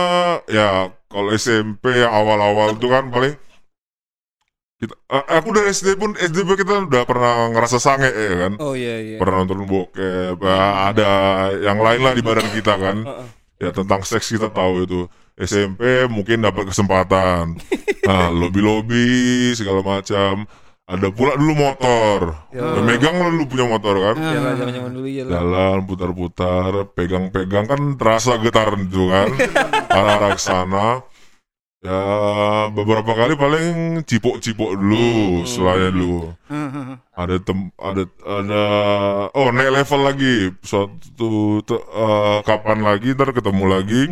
ya 0.50 0.90
kalau 1.06 1.30
SMP 1.30 2.02
awal-awal 2.02 2.74
itu 2.74 2.86
kan 2.90 3.10
paling 3.10 3.34
kita, 4.76 4.92
a- 5.08 5.40
aku 5.40 5.56
dari 5.56 5.72
SD 5.72 5.96
pun 5.96 6.12
SD 6.12 6.44
pun 6.44 6.56
kita 6.58 6.84
udah 6.84 7.02
pernah 7.08 7.48
ngerasa 7.54 7.78
sange 7.78 8.10
ya 8.10 8.46
kan. 8.46 8.52
Oh 8.60 8.74
iya 8.76 9.00
iya. 9.00 9.16
Pernah 9.16 9.46
nonton 9.46 9.64
bokep, 9.64 10.36
ya, 10.36 10.58
ada 10.92 11.10
yang 11.56 11.78
lain 11.80 12.00
lah 12.04 12.12
di 12.12 12.22
badan 12.22 12.48
kita 12.52 12.74
kan. 12.76 12.96
Ya 13.56 13.72
tentang 13.72 14.04
seks 14.04 14.36
kita 14.36 14.52
tahu 14.52 14.84
itu. 14.84 15.00
SMP 15.36 16.04
mungkin 16.08 16.44
dapat 16.44 16.70
kesempatan. 16.72 17.54
Nah, 18.06 18.30
lobby-lobby 18.30 19.50
segala 19.58 19.82
macam. 19.82 20.46
Ada 20.86 21.10
pula 21.10 21.34
dulu 21.34 21.54
motor. 21.58 22.46
Ya. 22.54 22.78
Megang 22.78 23.18
lah 23.18 23.26
dulu 23.34 23.44
punya 23.50 23.66
motor 23.66 23.94
kan. 23.98 24.16
Ya 24.22 24.38
lah 24.38 24.54
zaman-zaman 24.54 24.90
dulu 24.94 25.08
ya 25.10 25.22
lah. 25.26 25.32
Jalan 25.42 25.78
putar-putar, 25.82 26.72
pegang-pegang 26.94 27.66
kan 27.66 27.80
terasa 27.98 28.38
getar 28.38 28.70
itu 28.78 29.10
kan. 29.10 29.34
Arah-arah 29.98 30.38
sana. 30.38 31.02
Ya 31.82 32.00
beberapa 32.70 33.18
kali 33.18 33.34
paling 33.34 33.66
cipok-cipok 34.06 34.78
dulu, 34.78 35.42
selain 35.42 35.90
dulu. 35.90 36.30
Ada 37.18 37.34
tem 37.42 37.74
ada 37.82 38.02
ada 38.22 38.62
oh 39.34 39.50
naik 39.50 39.82
level 39.82 40.00
lagi 40.06 40.34
suatu 40.62 41.62
eh, 41.66 42.38
kapan 42.46 42.78
lagi 42.86 43.10
ntar 43.14 43.34
ketemu 43.34 43.64
lagi 43.66 44.02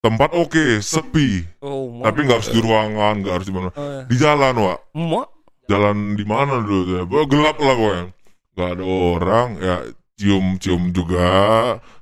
tempat 0.00 0.32
oke 0.32 0.78
sepi 0.80 1.44
Oh, 1.60 2.00
tapi 2.00 2.24
nggak 2.24 2.40
harus 2.40 2.50
di 2.52 2.60
ruangan 2.64 3.14
nggak 3.20 3.34
harus 3.36 3.46
di 3.46 3.54
mana 3.54 3.68
Oh, 3.76 3.84
ya. 3.84 4.02
di 4.08 4.16
jalan 4.16 4.54
wa 4.56 4.74
Mak? 4.96 5.28
Jalan 5.70 6.18
di 6.18 6.24
mana 6.26 6.58
dulu 6.58 6.82
tuh 6.82 6.94
ya 6.98 7.04
gelap 7.24 7.56
lah 7.56 7.74
pokoknya 7.78 8.04
nggak 8.50 8.70
ada 8.74 8.84
orang 8.84 9.48
ya 9.56 9.76
cium 10.18 10.58
cium 10.58 10.82
juga 10.90 11.30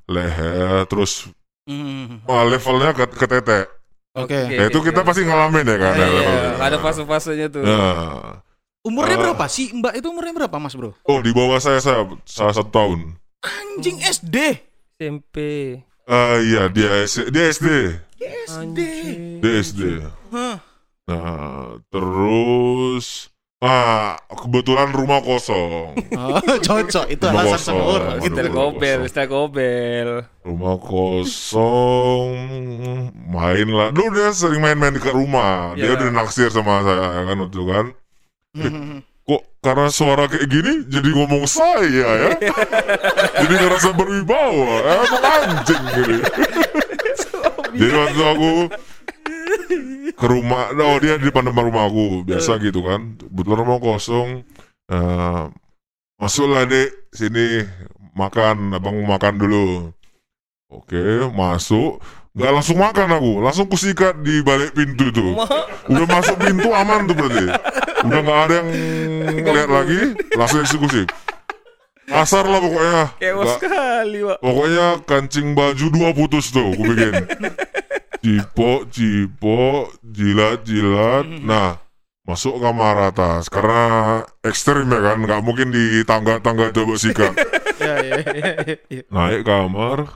leher 0.08 0.88
terus 0.88 1.28
Hmm. 1.68 2.25
ah, 2.25 2.48
levelnya 2.48 2.96
ke, 2.96 3.04
ke 3.12 3.28
tete 3.28 3.68
Oke. 4.16 4.32
ya 4.48 4.72
itu 4.72 4.80
kita 4.80 5.04
pasti 5.04 5.20
ngalamin 5.20 5.68
ya 5.68 5.76
kan 5.76 5.92
Iya, 5.92 6.00
ya, 6.00 6.08
levelnya. 6.08 6.52
ada 6.64 6.76
fase-fasenya 6.80 7.46
tuh. 7.52 7.60
Nah. 7.60 8.40
Umurnya 8.80 9.20
Ah. 9.20 9.22
berapa 9.28 9.44
sih? 9.46 9.76
Mbak 9.76 10.00
itu 10.00 10.06
umurnya 10.08 10.32
berapa, 10.32 10.56
Mas 10.56 10.72
Bro? 10.72 10.96
oh 10.96 11.18
di 11.20 11.28
bawah 11.28 11.60
saya 11.60 11.76
saya 11.78 12.08
salah 12.25 12.56
satu 12.56 12.72
tahun 12.72 13.20
Anjing 13.44 14.00
SD. 14.00 14.37
SMP. 14.96 15.37
ah 16.08 16.40
iya 16.40 16.72
dia 16.72 17.04
SD 17.04 17.37
SD. 17.37 17.68
dia 19.44 19.52
SD 19.60 19.80
Hah. 20.32 20.56
nah 21.04 21.76
terus 21.92 23.28
ah 23.59 24.15
kebetulan 24.31 24.91
rumah 24.91 25.19
kosong 25.19 25.91
Oh, 26.15 26.38
cocok. 26.67 27.05
Itu 27.09 27.27
Rumah 27.27 27.43
alasan 27.43 27.59
kosong. 27.75 27.75
sama 27.75 27.83
orang. 27.91 28.17
Kita 28.21 28.41
rumah 28.41 28.55
gobel, 28.55 28.79
kosong. 28.97 29.07
kita 29.09 29.23
gobel. 29.27 30.09
rumah 30.41 30.77
kosong 30.79 32.31
main 33.29 33.69
lah 33.69 33.88
dulu 33.91 34.09
dia 34.12 34.31
sering 34.31 34.59
main-main 34.59 34.91
dekat 34.91 35.12
rumah 35.12 35.75
dia 35.75 35.85
Ya. 35.85 35.95
udah 35.95 36.09
naksir 36.09 36.49
sama 36.49 36.81
saya 36.81 37.27
kan 37.27 37.37
waktu 37.37 37.53
itu 37.53 37.67
kan 37.67 37.87
Hmm. 38.49 39.05
kok 39.23 39.43
karena 39.61 39.87
suara 39.88 40.25
kayak 40.25 40.49
gini 40.49 40.88
jadi 40.88 41.09
ngomong 41.12 41.45
saya 41.45 41.85
ya 41.85 42.11
jadi 43.45 43.55
ngerasa 43.57 43.93
berwibawa 43.93 44.73
emang 44.88 45.21
anjing 45.21 45.83
gini 45.93 46.17
jadi 47.79 47.93
waktu 47.93 48.23
aku 48.25 48.50
ke 50.16 50.26
rumah. 50.26 50.72
Oh 50.75 50.98
dia 50.98 51.20
di 51.20 51.28
depan 51.28 51.46
depan 51.46 51.68
rumah 51.68 51.87
aku. 51.87 52.25
Biasa 52.25 52.58
gitu 52.64 52.82
kan. 52.84 53.16
Kebetulan 53.20 53.58
rumah 53.64 53.78
kosong. 53.78 54.42
Eh 54.88 55.44
masuklah 56.18 56.64
dek 56.64 57.12
sini. 57.12 57.64
Makan. 58.16 58.75
Abang 58.75 58.98
makan 59.06 59.34
dulu. 59.38 59.92
Oke 60.68 61.28
masuk. 61.32 62.02
Nggak 62.34 62.52
langsung 62.54 62.78
makan 62.78 63.08
aku. 63.14 63.32
Langsung 63.42 63.66
kusikat 63.66 64.20
di 64.22 64.42
balik 64.42 64.75
pintu 64.75 65.10
tuh 65.10 65.34
udah 65.88 66.06
masuk 66.06 66.37
pintu 66.38 66.68
aman 66.70 67.08
tuh 67.08 67.16
berarti. 67.16 67.46
Udah 68.06 68.20
nggak 68.22 68.40
ada 68.46 68.54
yang 68.62 68.68
lihat 69.42 69.70
lagi 69.72 70.00
langsung 70.37 70.60
eksekusi. 70.62 71.02
Asar 72.08 72.48
lah 72.48 72.56
pokoknya. 72.56 73.20
Kewas 73.20 73.60
sekali, 73.60 74.25
Pak. 74.25 74.38
pokoknya 74.40 74.87
kancing 75.04 75.52
baju 75.52 75.87
dua 75.92 76.08
putus 76.16 76.48
tuh 76.48 76.72
aku 76.72 76.82
bikin 76.88 77.28
cipok 78.20 78.90
cipok 78.90 79.94
jilat 80.02 80.62
jilat 80.66 81.25
nah 81.42 81.78
masuk 82.28 82.60
kamar 82.60 83.08
atas. 83.08 83.48
Karena 83.48 84.20
ekstrim 84.44 84.84
ya 84.92 85.00
kan 85.00 85.16
nggak 85.25 85.40
mungkin 85.40 85.72
di 85.72 86.04
tangga 86.04 86.37
tangga 86.44 86.68
coba 86.76 86.94
sikat 87.00 87.32
Ya, 87.78 87.94
ya, 88.02 88.18
ya, 88.90 89.02
naik 89.08 89.46
kamar. 89.46 90.10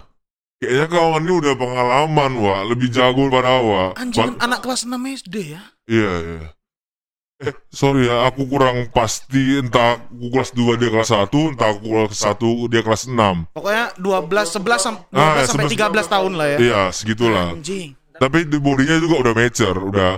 Kayaknya 0.59 0.87
kawan 0.91 1.23
ini 1.27 1.33
udah 1.43 1.55
pengalaman 1.59 2.33
wah 2.43 2.61
lebih 2.67 2.91
jago 2.91 3.27
daripada 3.31 3.59
awak 3.59 3.91
Anjing 3.99 4.35
Ba- 4.35 4.47
anak 4.47 4.61
kelas 4.63 4.83
6 4.87 4.95
SD 5.25 5.59
ya. 5.59 5.63
Iya, 5.91 6.13
iya. 6.23 6.43
Eh, 7.43 7.55
sorry 7.75 8.07
ya, 8.07 8.25
aku 8.25 8.47
kurang 8.47 8.87
pasti 8.89 9.59
entah 9.59 9.99
aku 9.99 10.31
kelas 10.31 10.51
2 10.53 10.79
dia 10.79 10.89
kelas 10.89 11.11
1, 11.11 11.27
entah 11.53 11.69
aku 11.69 11.85
kelas 11.85 12.15
1 12.17 12.39
dia 12.69 12.81
kelas 12.81 13.03
6. 13.05 13.51
Pokoknya 13.51 13.91
12 13.99 14.49
11 14.49 14.79
sam- 14.79 15.03
12 15.09 15.19
Ah, 15.19 15.43
sampai 15.43 15.67
11. 15.67 15.75
13 15.75 16.07
tahun 16.07 16.33
lah 16.35 16.47
ya. 16.47 16.59
Iya, 16.59 16.83
segitulah. 16.91 17.49
Anjing. 17.53 17.99
Tapi 18.13 18.39
di 18.47 18.59
bodinya 18.59 18.97
juga 18.97 19.17
udah 19.21 19.33
mature, 19.33 19.79
udah 19.83 20.13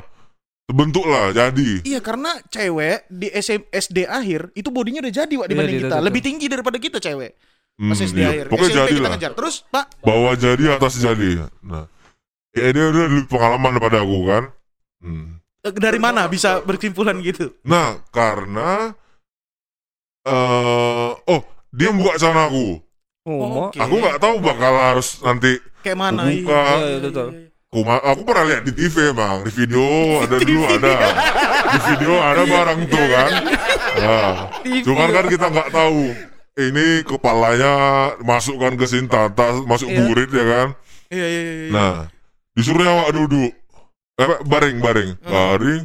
terbentuk 0.64 1.04
lah, 1.04 1.28
jadi. 1.30 1.80
Iya 1.82 2.00
karena 2.00 2.36
cewek 2.46 3.08
di 3.08 3.28
SM, 3.28 3.64
SD 3.70 4.04
akhir 4.04 4.52
itu 4.52 4.68
bodinya 4.68 5.00
udah 5.00 5.14
jadi 5.14 5.34
Wak 5.34 5.48
dibanding 5.48 5.76
Iya, 5.76 5.84
kita. 5.88 5.96
iya, 5.96 6.04
Lebih 6.04 6.20
tinggi 6.20 6.46
daripada 6.46 6.76
kita 6.76 6.98
cewek. 6.98 7.32
Hmm, 7.74 7.90
Pas 7.90 7.98
SD 7.98 8.18
iya. 8.18 8.28
akhir. 8.30 8.44
Pokoknya 8.48 8.70
SMP 8.70 8.78
jadi 8.78 8.92
kita 8.92 9.02
lah. 9.02 9.12
ngejar. 9.12 9.32
Terus, 9.34 9.54
Pak, 9.66 9.84
Bawah 10.00 10.34
jadi, 10.36 10.64
atas 10.70 10.94
jadi. 10.96 11.30
Nah, 11.60 11.84
kayak 12.50 12.70
dia 12.70 12.84
udah 12.86 13.02
lebih 13.08 13.22
pengalaman 13.26 13.70
daripada 13.72 13.98
aku 14.00 14.18
kan. 14.24 14.42
Hmm. 15.00 15.28
Eh, 15.64 15.72
dari 15.74 15.96
mana 15.96 16.28
bisa 16.28 16.60
berkesimpulan 16.60 17.16
gitu? 17.18 17.50
Nah, 17.64 18.04
karena 18.12 18.92
eh 20.24 21.10
oh, 21.24 21.40
dia 21.68 21.90
buka 21.90 22.16
celana 22.16 22.48
aku. 22.48 22.80
Oh. 23.24 23.68
Oke. 23.68 23.80
Aku 23.80 23.94
nggak 23.96 24.20
tahu 24.20 24.36
bakal 24.38 24.72
harus 24.76 25.16
nanti 25.20 25.56
Kayak 25.80 25.98
mana? 25.98 26.28
Buka. 26.28 26.60
Iya, 26.60 26.76
Iya, 26.76 26.98
betul. 27.00 27.28
Aku, 27.74 27.80
ma- 27.82 28.04
aku 28.04 28.20
pernah 28.22 28.44
lihat 28.46 28.62
di 28.62 28.72
TV 28.72 29.10
emang 29.10 29.42
di 29.42 29.50
video 29.50 29.82
ada 30.22 30.36
dulu 30.38 30.62
ada 30.62 30.94
di 31.66 31.78
video 31.90 32.12
ada 32.22 32.42
barang 32.46 32.80
tuh 32.86 33.06
kan 33.10 33.30
nah, 33.98 34.34
cuman 34.86 35.08
kan 35.10 35.24
kita 35.26 35.46
nggak 35.50 35.70
tahu 35.74 36.14
ini 36.54 36.86
kepalanya 37.02 37.74
masukkan 38.22 38.78
ke 38.78 38.86
sintata 38.86 39.58
masuk 39.66 39.90
Iya. 39.90 39.98
burit 40.06 40.30
ya 40.30 40.44
kan 40.46 40.68
Iya, 41.10 41.26
iya, 41.26 41.42
iya. 41.42 41.68
nah 41.74 41.94
disuruh 42.54 42.86
awak 42.86 43.10
duduk 43.10 43.50
eh, 44.16 44.38
baring 44.42 44.78
baring 44.78 45.10
baring 45.20 45.82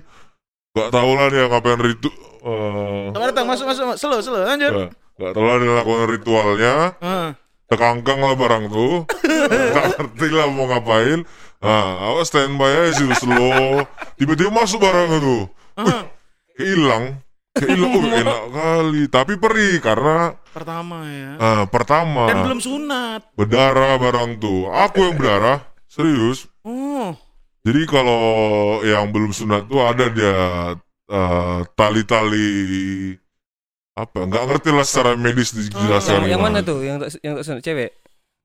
nggak 0.69 0.89
tahu 0.89 1.09
lah 1.11 1.27
dia 1.27 1.45
ngapain 1.45 1.79
ritu 1.79 2.09
Sama 2.39 3.25
datang 3.25 3.45
masuk 3.45 3.67
masuk 3.67 3.83
masuk. 3.85 3.99
Slow, 3.99 4.19
slow. 4.21 4.41
Lanjut. 4.41 4.95
nggak 5.19 5.31
tahu 5.33 5.43
lah 5.43 5.55
dia 5.57 5.71
lakukan 5.75 6.07
ritualnya 6.07 6.73
Ah. 6.97 7.29
tekangkang 7.65 8.17
lah 8.17 8.33
barang 8.33 8.65
tuh 8.67 9.03
nggak 9.69 9.85
ngerti 9.93 10.27
lah 10.31 10.47
mau 10.47 10.65
ngapain 10.65 11.19
nah 11.59 11.85
awak 12.07 12.23
standby 12.23 12.71
aja 12.71 12.95
sih 12.95 13.09
slow 13.13 13.83
tiba-tiba 14.15 14.47
masuk 14.49 14.79
barang 14.79 15.09
itu 15.11 15.37
Ah. 15.75 16.07
hilang 16.55 17.19
hilang 17.57 17.91
oh, 17.91 18.15
enak 18.23 18.41
kali 18.47 19.03
tapi 19.07 19.33
perih 19.35 19.79
karena 19.79 20.31
Pertama 20.49 21.03
ya. 21.03 21.31
ah, 21.37 21.63
pertama 21.67 22.25
Dan 22.25 22.41
belum 22.41 22.59
sunat. 22.59 23.21
berdarah 23.33 23.97
barang 23.97 24.39
tuh 24.39 24.71
aku 24.71 25.03
yang 25.03 25.15
berdarah 25.15 25.59
serius 25.85 26.47
Oh. 26.63 27.11
Jadi 27.61 27.81
kalau 27.85 28.21
yang 28.81 29.09
belum 29.09 29.29
sunat 29.29 29.65
tuh 29.65 29.81
ada 29.81 30.05
dia 30.07 30.35
eh, 31.07 31.59
tali-tali 31.73 32.49
apa 33.93 34.19
nggak 34.21 34.43
ngerti 34.45 34.69
lah 34.71 34.83
secara 34.83 35.11
medis 35.13 35.51
dijelaskan 35.51 36.23
Yang, 36.23 36.29
yang 36.29 36.39
gimana. 36.39 36.55
mana 36.55 36.59
tuh? 36.63 36.79
Yang 36.79 36.97
tak 36.97 37.09
yang 37.19 37.33
tak 37.35 37.43
sunat 37.43 37.61
cewek? 37.61 37.89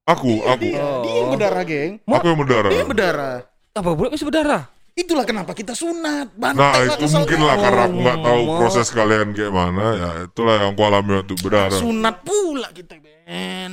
aku 0.04 0.32
aku 0.42 0.66
Dia, 0.66 0.82
Oh. 0.82 1.00
dia 1.00 1.12
yang 1.14 1.30
berdarah, 1.32 1.62
geng. 1.64 1.92
aku 2.04 2.26
yang 2.26 2.38
berdarah 2.38 2.70
Dia 2.70 2.78
yang 2.78 2.90
berdarah. 2.90 3.36
Apa 3.72 3.90
bulat 3.92 4.10
bisa 4.12 4.26
berdarah? 4.26 4.62
Itulah 4.94 5.24
kenapa 5.24 5.50
kita 5.52 5.74
sunat. 5.74 6.34
nah 6.34 6.54
Bantai 6.54 6.86
lah 6.86 6.94
itu 6.94 7.06
mungkin 7.08 7.38
lah 7.40 7.56
karena 7.56 7.82
aku 7.84 7.96
nggak 7.98 8.18
tahu 8.20 8.42
Oh. 8.44 8.58
proses 8.58 8.86
kalian 8.90 9.28
kayak 9.30 9.50
mana 9.50 9.84
ya 9.92 10.10
itulah 10.26 10.54
yang 10.58 10.70
aku 10.70 10.82
alami 10.82 11.12
waktu 11.16 11.34
berdarah 11.38 11.78
Sunat 11.78 12.16
pula 12.20 12.68
kita, 12.70 12.94
Ben. 12.98 13.72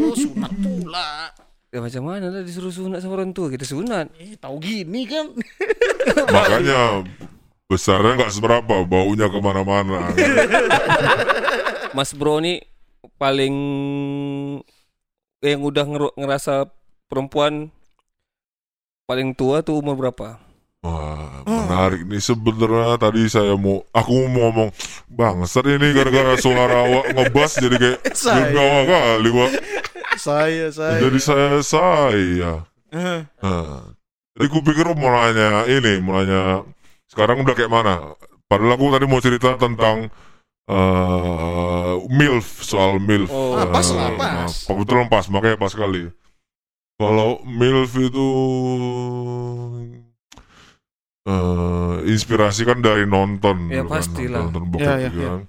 Oh, 0.00 0.12
sunat 0.14 0.52
pula. 0.56 1.08
Ya 1.70 1.78
macam 1.78 2.02
mana 2.02 2.34
lah 2.34 2.42
disuruh 2.42 2.74
sunat 2.74 2.98
sama 2.98 3.22
orang 3.22 3.30
tua 3.30 3.46
kita 3.46 3.62
sunat. 3.62 4.10
Eh, 4.18 4.34
tahu 4.34 4.58
gini 4.58 5.06
kan. 5.06 5.30
makanya 6.34 7.06
besarnya 7.70 8.18
nggak 8.18 8.34
seberapa 8.34 8.82
baunya 8.82 9.30
ke 9.30 9.38
mana-mana 9.38 10.10
Mas 11.96 12.10
Bro 12.10 12.42
ni 12.42 12.58
paling 13.14 13.54
yang 15.38 15.60
udah 15.62 15.86
ngerasa 16.18 16.66
perempuan 17.06 17.70
paling 19.06 19.38
tua 19.38 19.62
tuh 19.62 19.78
umur 19.78 19.94
berapa? 19.94 20.42
Wah, 20.80 21.44
menarik 21.44 22.08
nih 22.08 22.18
sebenarnya 22.18 22.96
tadi 22.96 23.28
saya 23.28 23.52
mau 23.54 23.84
aku 23.92 24.26
mau 24.32 24.48
ngomong 24.48 24.70
bangsat 25.12 25.68
ini 25.68 25.92
gara-gara 25.92 26.40
suara 26.40 26.88
awak 26.88 27.04
ngebas 27.12 27.52
jadi 27.60 27.76
kayak 27.76 27.98
Saya. 28.16 28.48
gawa 28.50 28.80
kali 28.88 29.30
Wak. 29.30 29.50
Saya, 30.16 30.68
saya. 30.70 30.98
jadi 30.98 31.18
saya 31.18 31.48
saya 31.60 32.52
nah, 32.90 33.82
jadi 34.34 34.46
ku 34.48 34.58
pikir 34.60 34.86
mau 34.92 35.10
nanya 35.10 35.64
ini 35.66 35.98
mau 35.98 36.18
nanya 36.18 36.66
sekarang 37.06 37.40
udah 37.40 37.54
kayak 37.54 37.70
mana 37.70 38.14
padahal 38.46 38.74
aku 38.74 38.90
tadi 38.90 39.06
mau 39.06 39.22
cerita 39.22 39.54
tentang 39.54 40.10
eh 40.66 41.94
milf 42.10 42.62
soal 42.62 42.98
milf 42.98 43.30
Oh. 43.30 43.54
Ah, 43.54 43.66
pas 43.68 43.86
lah, 43.90 44.10
pas. 44.14 44.30
nah, 44.34 44.48
kebetulan 44.50 45.06
pas 45.06 45.24
makanya 45.26 45.56
pas 45.56 45.70
sekali 45.70 46.10
kalau 46.94 47.40
milf 47.42 47.90
itu 47.96 48.26
eh 51.26 51.94
inspirasi 52.08 52.64
kan 52.64 52.80
dari 52.80 53.04
nonton 53.04 53.68
Ya, 53.68 53.84
kan, 53.84 54.00
pastilah. 54.00 54.48
nonton 54.48 54.62
bokep 54.68 54.84
Ya, 54.84 54.94
ya, 54.96 55.08
gitu 55.08 55.18
ya. 55.20 55.30
kan. 55.30 55.40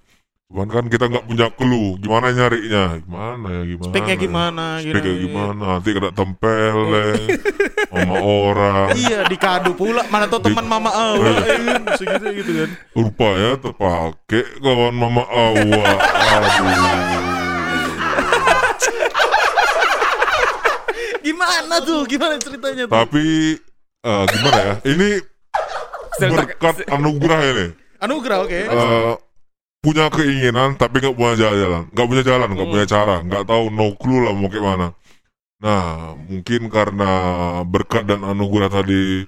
Cuman 0.51 0.67
kan 0.67 0.83
kita 0.91 1.07
nggak 1.07 1.25
punya 1.31 1.47
clue 1.55 1.95
gimana 2.03 2.27
nyarinya 2.35 2.99
gimana 2.99 3.47
ya 3.55 3.61
gimana 3.63 3.87
speknya 3.87 4.15
gimana 4.19 4.63
gitu. 4.83 4.91
speknya 4.91 5.15
gimana 5.23 5.63
nanti 5.79 5.89
kena 5.95 6.09
tempeleng 6.11 7.23
sama 7.87 8.15
orang 8.19 8.87
Iya, 8.91 9.19
dikadu 9.27 9.71
pula. 9.75 10.03
Mana 10.11 10.27
tuh 10.27 10.43
teman 10.43 10.67
mama 10.67 10.91
awal. 10.91 11.39
Segitu 11.95 12.43
gitu 12.43 12.51
kan. 12.51 12.69
rupanya 12.91 13.51
terpakai 13.59 14.43
kawan 14.59 14.91
mama 14.91 15.23
aduh 15.23 15.87
Gimana 21.21 21.75
tuh? 21.85 22.01
Gimana 22.09 22.35
ceritanya 22.41 22.83
tuh? 22.89 22.95
tapi 22.97 23.25
eh, 24.03 24.23
gimana 24.35 24.57
ya 24.59 24.73
ini 24.89 25.09
berkat 26.19 26.75
anugerah 26.89 27.39
ini 27.45 27.67
Anugerah, 28.01 28.37
oke. 28.41 28.57
Eh, 28.65 29.13
punya 29.81 30.07
keinginan 30.07 30.77
tapi 30.77 31.01
nggak 31.01 31.17
punya 31.17 31.35
jalan 31.35 31.89
nggak 31.89 32.07
punya 32.07 32.23
jalan 32.23 32.47
nggak 32.47 32.63
Hmm. 32.63 32.73
punya 32.77 32.87
cara 32.87 33.15
nggak 33.19 33.43
tahu 33.43 33.63
no 33.69 33.85
clue 33.97 34.21
lah 34.21 34.31
mau 34.31 34.47
kayak 34.47 34.61
mana 34.63 34.87
nah 35.57 35.85
mungkin 36.21 36.69
karena 36.69 37.11
berkat 37.63 38.05
dan 38.05 38.21
anugerah 38.21 38.69
tadi 38.71 39.25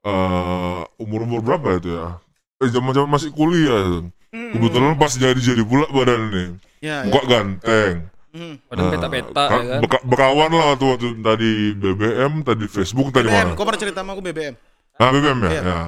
eh 0.00 0.80
umur 0.96 1.20
umur 1.24 1.40
berapa 1.42 1.76
itu 1.76 1.92
ya 1.92 2.20
eh 2.58 2.68
zaman 2.68 2.92
zaman 2.92 3.08
masih 3.10 3.28
kuliah 3.30 3.80
itu. 3.82 4.00
Hmm. 4.30 4.52
kebetulan 4.54 4.94
pas 4.94 5.12
jadi 5.12 5.36
jadi 5.36 5.62
pula 5.62 5.88
badan 5.88 6.20
ini 6.28 6.44
Ya, 6.80 7.02
ya. 7.02 7.08
muka 7.08 7.20
ganteng 7.26 7.96
Hmm. 8.30 8.62
Pada 8.62 8.78
Nah, 8.78 8.90
peta-peta 8.94 9.42
kan 9.42 9.58
ya 9.58 9.66
kan. 9.66 9.80
beka- 9.82 10.04
bekawan 10.06 10.50
lah 10.54 10.78
tuh 10.78 10.94
waktu 10.94 11.18
tadi 11.18 11.50
BBM 11.74 12.32
tadi 12.40 12.64
Facebook 12.64 13.10
tadi 13.10 13.26
BBM, 13.26 13.42
mana 13.42 13.58
kau 13.58 13.66
pernah 13.66 13.80
cerita 13.82 13.98
sama 13.98 14.14
aku 14.14 14.22
BBM? 14.22 14.54
Nah 14.94 15.08
BBM 15.10 15.38
ya, 15.40 15.50
Iya. 15.50 15.60
ya. 15.60 15.78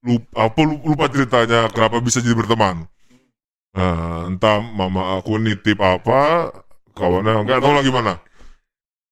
Lupa, 0.00 0.28
apa 0.38 0.60
lu- 0.62 0.84
lupa 0.86 1.04
ceritanya 1.10 1.66
kenapa 1.66 1.98
bisa 1.98 2.22
jadi 2.22 2.38
berteman. 2.38 2.86
Nah, 3.70 4.26
entah 4.26 4.58
mama 4.60 5.18
aku 5.18 5.38
nitip 5.38 5.78
apa, 5.78 6.50
kawannya 6.98 7.46
nggak 7.46 7.60
tahu 7.62 7.74
lagi 7.78 7.90
mana. 7.94 8.18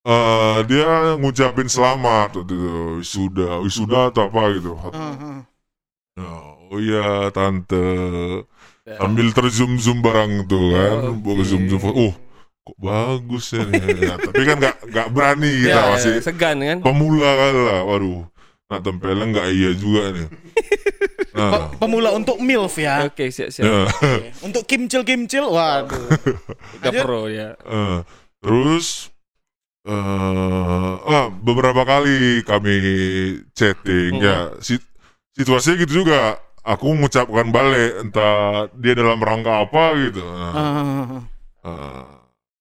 Eh 0.09 0.59
dia 0.66 1.14
ngucapin 1.21 1.68
selamat 1.68 2.42
waktu 2.42 2.55
itu 2.57 2.71
wisuda, 3.03 3.61
wisuda 3.62 3.99
atau 4.11 4.27
apa 4.31 4.42
gitu. 4.57 4.73
Ah. 4.90 5.44
Nah, 6.18 6.38
oh 6.75 6.79
iya 6.83 7.31
tante, 7.31 7.79
ambil 8.99 9.31
terzoom 9.37 9.79
zoom 9.79 10.03
barang 10.03 10.49
tuh 10.51 10.75
kan, 10.75 10.97
Oke. 11.12 11.23
bawa 11.23 11.42
zoom 11.47 11.64
zoom. 11.71 11.83
Oh, 11.87 12.14
kok 12.66 12.77
bagus 12.83 13.44
ya. 13.55 13.62
nih. 13.62 13.79
Nah, 13.79 14.16
tapi 14.27 14.40
kan 14.42 14.57
nggak 14.59 14.77
nggak 14.90 15.09
berani 15.14 15.51
kita 15.62 15.79
Ya, 15.79 15.90
masih 15.94 16.11
ya, 16.18 16.23
segan 16.25 16.57
kan. 16.59 16.79
pemula 16.83 17.31
kan 17.31 17.55
lah, 17.55 17.81
waduh. 17.87 18.27
Nah 18.68 18.79
tempeleng 18.85 19.31
nggak 19.33 19.49
iya 19.55 19.71
juga 19.77 20.03
nih. 20.12 20.27
Pe- 21.38 21.79
Pemula 21.79 22.11
untuk 22.11 22.37
MILF 22.37 22.74
ya. 22.77 23.07
Oke, 23.07 23.31
siap-siap. 23.31 23.62
ya, 23.62 23.87
Oke. 23.87 24.35
Untuk 24.42 24.62
kimcil-kimcil, 24.64 25.46
waduh. 25.46 25.94
Udah 26.77 26.92
pro 26.98 27.27
ya. 27.27 27.55
eh, 27.55 27.98
terus 28.38 29.14
eh 29.83 29.92
ah, 31.01 31.27
beberapa 31.31 31.81
kali 31.83 32.42
kami 32.42 32.77
chatting 33.53 34.18
Hmm. 34.18 34.22
ya 34.22 34.37
si- 34.59 34.83
situasinya 35.33 35.81
gitu 35.81 36.03
juga. 36.03 36.37
Aku 36.61 36.92
mengucapkan 36.92 37.48
balik 37.48 38.05
entah 38.05 38.68
dia 38.77 38.92
dalam 38.92 39.16
rangka 39.16 39.64
apa 39.64 39.85
gitu. 39.96 40.20
Nah, 40.20 40.53
Ah. 40.53 41.16
eh, 41.64 42.05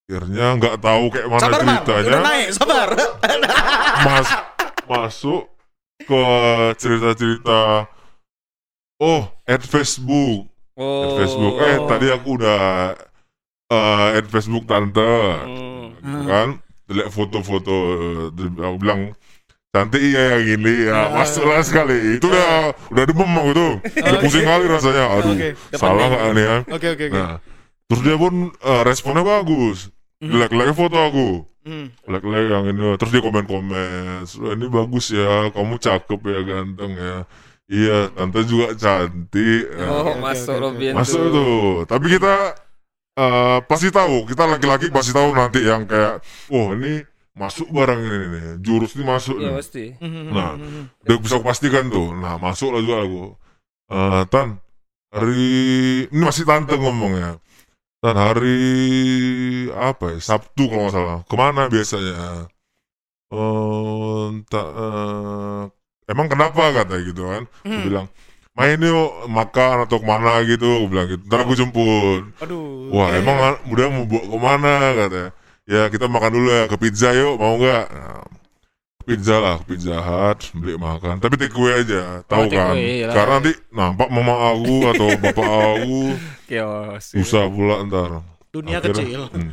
akhirnya 0.07 0.47
nggak 0.55 0.75
tahu 0.79 1.03
kayak 1.11 1.27
mana 1.27 1.41
Sabar, 1.41 1.59
Bang. 1.59 1.67
ceritanya. 1.83 2.07
Udah 2.07 2.21
naik, 2.23 2.47
sabar. 2.55 2.87
mas 3.99 4.27
masuk 4.85 5.43
ke 5.99 6.23
cerita-cerita 6.77 7.91
oh 9.01 9.21
add 9.45 9.63
Facebook. 9.63 10.49
Oh. 10.77 11.03
add 11.05 11.13
Facebook. 11.25 11.55
Eh 11.61 11.77
tadi 11.89 12.07
aku 12.13 12.29
udah 12.37 12.59
eh, 13.71 14.17
add 14.17 14.27
Facebook 14.29 14.65
tante. 14.65 15.13
Hmm. 15.47 15.93
gitu 16.01 16.23
kan? 16.25 16.49
Lihat 16.87 17.09
foto-foto 17.11 17.75
aku 18.39 18.77
bilang 18.79 19.11
cantik 19.75 19.99
iya 19.99 20.39
yang 20.39 20.57
ini 20.57 20.87
ya 20.87 21.11
masuklah 21.11 21.59
sekali. 21.61 22.17
Itu 22.17 22.31
udah 22.31 22.73
udah 22.93 23.03
demam 23.03 23.31
aku 23.37 23.51
tuh. 23.53 23.73
Udah 24.01 24.19
pusing 24.23 24.45
kali 24.47 24.65
rasanya. 24.71 25.03
Aduh 25.19 25.35
Oke. 25.35 25.49
salah 25.75 26.07
nggak 26.07 26.23
nih 26.33 26.45
ya? 26.45 26.57
Oke, 26.71 26.87
oke, 26.95 27.05
oke. 27.11 27.17
nah 27.17 27.37
terus 27.87 28.01
dia 28.03 28.15
pun 28.15 28.33
eh, 28.51 28.81
responnya 28.87 29.23
bagus. 29.23 29.91
Hmm. 30.17 30.33
like 30.33 30.53
like 30.55 30.73
foto 30.73 30.97
aku. 30.97 31.29
Hmm. 31.67 31.91
like-like 32.07 32.47
yang 32.47 32.63
ini. 32.71 32.95
Terus 32.95 33.11
dia 33.11 33.21
komen-komen 33.27 34.23
"Wah, 34.23 34.55
ini 34.55 34.65
bagus 34.71 35.11
ya 35.11 35.51
kamu 35.51 35.75
cakep 35.75 36.19
ya 36.23 36.39
ganteng 36.47 36.91
ya 36.95 37.27
iya 37.69 38.07
tante 38.15 38.39
juga 38.47 38.73
cantik. 38.75 39.63
Oh, 39.79 40.15
oke, 40.15 40.19
masuk 40.23 40.55
oke. 40.55 40.61
Robin 40.63 40.93
masuk 40.93 41.21
tuh. 41.21 41.31
tuh. 41.35 41.59
Tapi 41.85 42.05
kita 42.15 42.33
eh, 43.17 43.57
pasti 43.67 43.87
tahu. 43.91 44.25
Kita 44.29 44.43
laki-laki 44.47 44.87
pasti 44.89 45.11
tahu 45.11 45.29
nanti 45.35 45.59
yang 45.63 45.83
kayak 45.87 46.23
oh 46.51 46.71
ini 46.75 47.03
masuk 47.37 47.67
barang 47.69 47.99
ini 48.01 48.17
nih. 48.33 48.43
Jurus 48.65 48.95
ini 48.97 49.03
masuk 49.05 49.37
Iya 49.37 49.51
nih. 49.51 49.55
pasti. 49.59 49.83
Hmm. 50.01 50.31
Nah. 50.33 50.51
udah 51.05 51.17
bisa 51.21 51.33
aku 51.37 51.45
pastikan 51.45 51.85
tuh. 51.89 52.11
Nah 52.15 52.35
masuk 52.39 52.71
lah 52.73 52.81
juga 52.83 52.97
aku 53.03 53.23
Eh, 53.87 54.23
tan 54.27 54.59
hari 55.15 55.39
ini 56.11 56.23
masih 56.23 56.43
tante 56.43 56.75
ngomongnya. 56.75 57.39
Dan 58.03 58.15
hari 58.19 58.59
apa 59.73 60.15
ya? 60.15 60.19
Sabtu 60.19 60.67
kalau 60.69 60.87
nggak 60.87 60.95
salah. 60.95 61.17
Ke 61.23 61.35
mana 61.39 61.61
biasanya? 61.71 62.47
Eh 63.31 64.23
entah, 64.31 64.67
eh, 64.71 65.61
emang 66.07 66.27
kenapa 66.27 66.73
kata 66.73 66.95
gitu 67.03 67.27
kan 67.27 67.43
Hmm. 67.61 67.83
bilang 67.83 68.07
main 68.57 68.79
yuk 68.79 69.29
makan 69.29 69.85
atau 69.85 70.01
ke 70.01 70.07
mana 70.07 70.41
gitu 70.41 70.65
aku 70.65 70.85
bilang 70.89 71.07
gitu 71.07 71.21
ntar 71.29 71.45
aku 71.45 71.53
jemput 71.53 72.25
Aduh. 72.41 72.89
wah 72.89 73.11
oke. 73.11 73.19
emang 73.21 73.37
udah 73.69 73.85
mau 73.87 74.03
bawa 74.03 74.23
ke 74.25 74.37
mana 74.39 74.73
katanya 74.97 75.29
ya 75.67 75.81
kita 75.87 76.05
makan 76.07 76.31
dulu 76.33 76.47
ya 76.49 76.63
ke 76.65 76.75
pizza 76.75 77.09
yuk 77.13 77.37
mau 77.37 77.53
nggak 77.53 77.85
nah, 77.85 78.25
pizza 79.03 79.35
lah 79.37 79.57
pizza 79.61 79.95
hut 79.99 80.39
beli 80.51 80.73
makan 80.75 81.21
tapi 81.21 81.37
take 81.37 81.53
away 81.53 81.79
aja 81.79 82.25
tahu 82.25 82.47
take 82.47 82.55
kan 82.55 82.73
away 82.73 83.05
karena 83.05 83.33
nanti 83.37 83.51
nampak 83.69 84.07
mama 84.09 84.35
aku 84.49 84.75
atau 84.89 85.07
bapak 85.21 85.47
aku 85.47 85.99
Chaos. 86.47 87.03
susah 87.13 87.45
pula 87.47 87.83
ntar 87.85 88.23
Dunia 88.47 88.79
Akhirnya, 88.79 89.05
kecil. 89.05 89.21
hmm. 89.27 89.51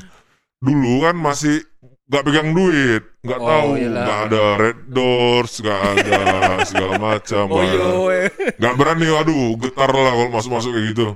dulu 0.59 0.93
kan 1.03 1.13
masih 1.13 1.61
nggak 2.05 2.23
pegang 2.23 2.53
duit 2.53 3.03
nggak 3.21 3.41
Oh, 3.41 3.49
tahu. 3.49 3.69
iyalah. 3.75 4.05
nggak 4.05 4.21
ada 4.27 4.43
red 4.57 4.79
doors 4.87 5.53
nggak 5.57 5.81
ada 5.81 6.19
segala 6.69 6.95
macam 6.99 7.45
Oh 7.47 7.57
nggak 7.57 7.71
ada- 7.71 7.97
iya. 8.13 8.29
nggak 8.61 8.75
berani 8.77 9.07
aduh 9.11 9.57
getar 9.57 9.89
lah 9.89 10.13
kalau 10.13 10.31
masuk 10.31 10.51
masuk 10.53 10.71
kayak 10.73 10.87
gitu. 10.93 11.09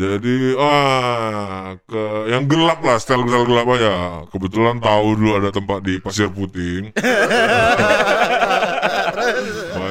Jadi 0.00 0.56
ah 0.56 1.76
ke 1.84 2.02
yang 2.26 2.48
gelap 2.48 2.80
lah 2.80 2.96
style 2.96 3.20
style 3.22 3.44
gelap 3.44 3.68
aja. 3.68 3.92
Kebetulan 4.28 4.80
tahu 4.80 5.06
dulu 5.12 5.30
ada 5.36 5.52
tempat 5.52 5.84
di 5.84 6.00
pasir 6.00 6.32
putih. 6.32 6.88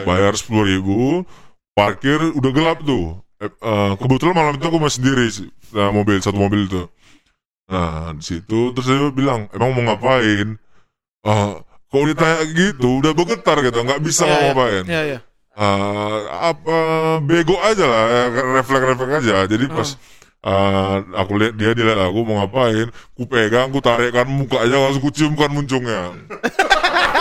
Bayar 0.02 0.34
sepuluh 0.34 0.66
ribu 0.66 0.98
parkir 1.72 2.18
udah 2.34 2.50
gelap 2.50 2.82
tuh. 2.82 3.22
Eh, 3.38 3.48
eh, 3.48 3.92
kebetulan 3.96 4.34
malam 4.34 4.54
itu 4.58 4.66
aku 4.66 4.80
masih 4.82 5.00
sendiri 5.00 5.26
sih 5.32 5.48
nah, 5.72 5.96
mobil 5.96 6.20
satu 6.20 6.36
mobil 6.36 6.68
itu 6.68 6.92
nah 7.70 8.12
di 8.18 8.24
situ 8.26 8.74
terus 8.74 8.90
dia 8.90 9.14
bilang 9.14 9.46
emang 9.54 9.72
mau 9.78 9.84
ngapain? 9.94 10.58
Eh, 11.24 11.52
kalau 11.90 12.06
ditanya 12.06 12.42
gitu 12.50 13.02
udah 13.02 13.14
bergetar 13.14 13.58
gitu 13.62 13.80
nggak 13.86 14.02
bisa 14.02 14.26
mau 14.26 14.34
iya. 14.34 14.46
ngapain. 14.50 14.84
Iya, 14.90 15.02
iya. 15.06 15.20
Eh, 15.60 16.20
apa 16.30 16.78
bego 17.22 17.56
aja 17.62 17.86
lah 17.86 18.04
eh, 18.10 18.28
refleks-refleks 18.62 19.16
aja. 19.22 19.38
Jadi 19.46 19.66
pas 19.70 19.90
eh, 20.46 20.96
aku 21.20 21.32
lihat 21.36 21.54
dia 21.60 21.72
dia 21.76 21.86
lihat 21.92 22.00
aku 22.00 22.20
mau 22.24 22.44
ngapain 22.44 22.88
ku 23.16 23.28
pegang 23.28 23.68
ku 23.76 23.84
tarik 23.84 24.16
kan 24.16 24.28
muka 24.28 24.64
aja 24.64 24.76
langsung 24.80 25.04
ku 25.04 25.12
cium 25.12 25.36
kan 25.36 25.52
muncungnya 25.52 26.16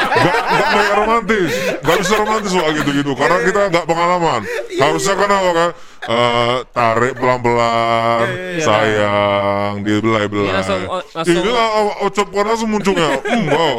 Gak, 0.09 0.37
gak 0.41 0.69
banyak 0.73 0.95
romantis. 0.97 1.51
Gak 1.85 1.97
bisa 2.01 2.15
romantis 2.17 2.51
soal 2.53 2.71
gitu-gitu 2.75 3.13
Karena 3.13 3.39
kita 3.45 3.61
gak 3.69 3.85
pengalaman. 3.85 4.41
Harusnya 4.81 5.15
kan 5.15 5.31
apa 5.31 5.51
kan? 5.53 5.71
Eh, 6.09 6.57
Tarik 6.73 7.15
pelan-pelan 7.21 8.25
Iya, 8.25 8.49
iya. 8.57 8.65
Sayang 8.65 9.73
Dia 9.85 10.01
Dibelai-belai 10.01 10.57
langsung 10.57 10.83
langsung 10.89 11.37
Ini 11.37 11.51
lah 11.53 11.67
ocop 12.07 12.29
kan 12.33 12.45
langsung 12.49 12.71
muncungnya 12.73 13.19
hmm, 13.29 13.47
wow. 13.53 13.77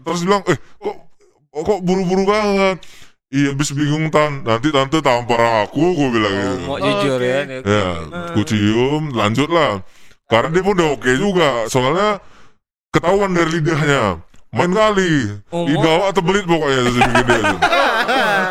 Terus 0.00 0.20
bilang 0.24 0.42
Eh 0.48 0.56
kok 0.56 0.96
kok 1.52 1.80
buru-buru 1.84 2.24
banget? 2.24 2.78
Iya 3.28 3.52
habis 3.52 3.68
bingung 3.76 4.08
tan 4.08 4.46
Nanti 4.48 4.72
tante 4.72 5.04
tampar 5.04 5.68
aku 5.68 5.92
Gue 5.92 6.08
bilang 6.08 6.32
oh, 6.32 6.40
gitu 6.40 6.64
mau 6.64 6.78
jujur 6.80 7.20
ya. 7.20 7.40
Ya 7.60 7.86
Gue 8.32 8.44
cium 8.48 9.02
Lanjut 9.12 9.52
lah 9.52 9.84
Karena 10.24 10.48
dia 10.48 10.62
pun 10.64 10.72
udah 10.72 10.88
oke 10.96 11.10
juga 11.20 11.50
Soalnya 11.68 12.22
Ketahuan 12.94 13.36
dari 13.36 13.60
lidahnya 13.60 14.24
Main 14.48 14.72
kali. 14.72 15.12
Oh, 15.52 15.68
Dibawa 15.68 16.08
atau 16.08 16.22
belit 16.24 16.48
pokoknya 16.48 16.80
tuh. 16.88 16.92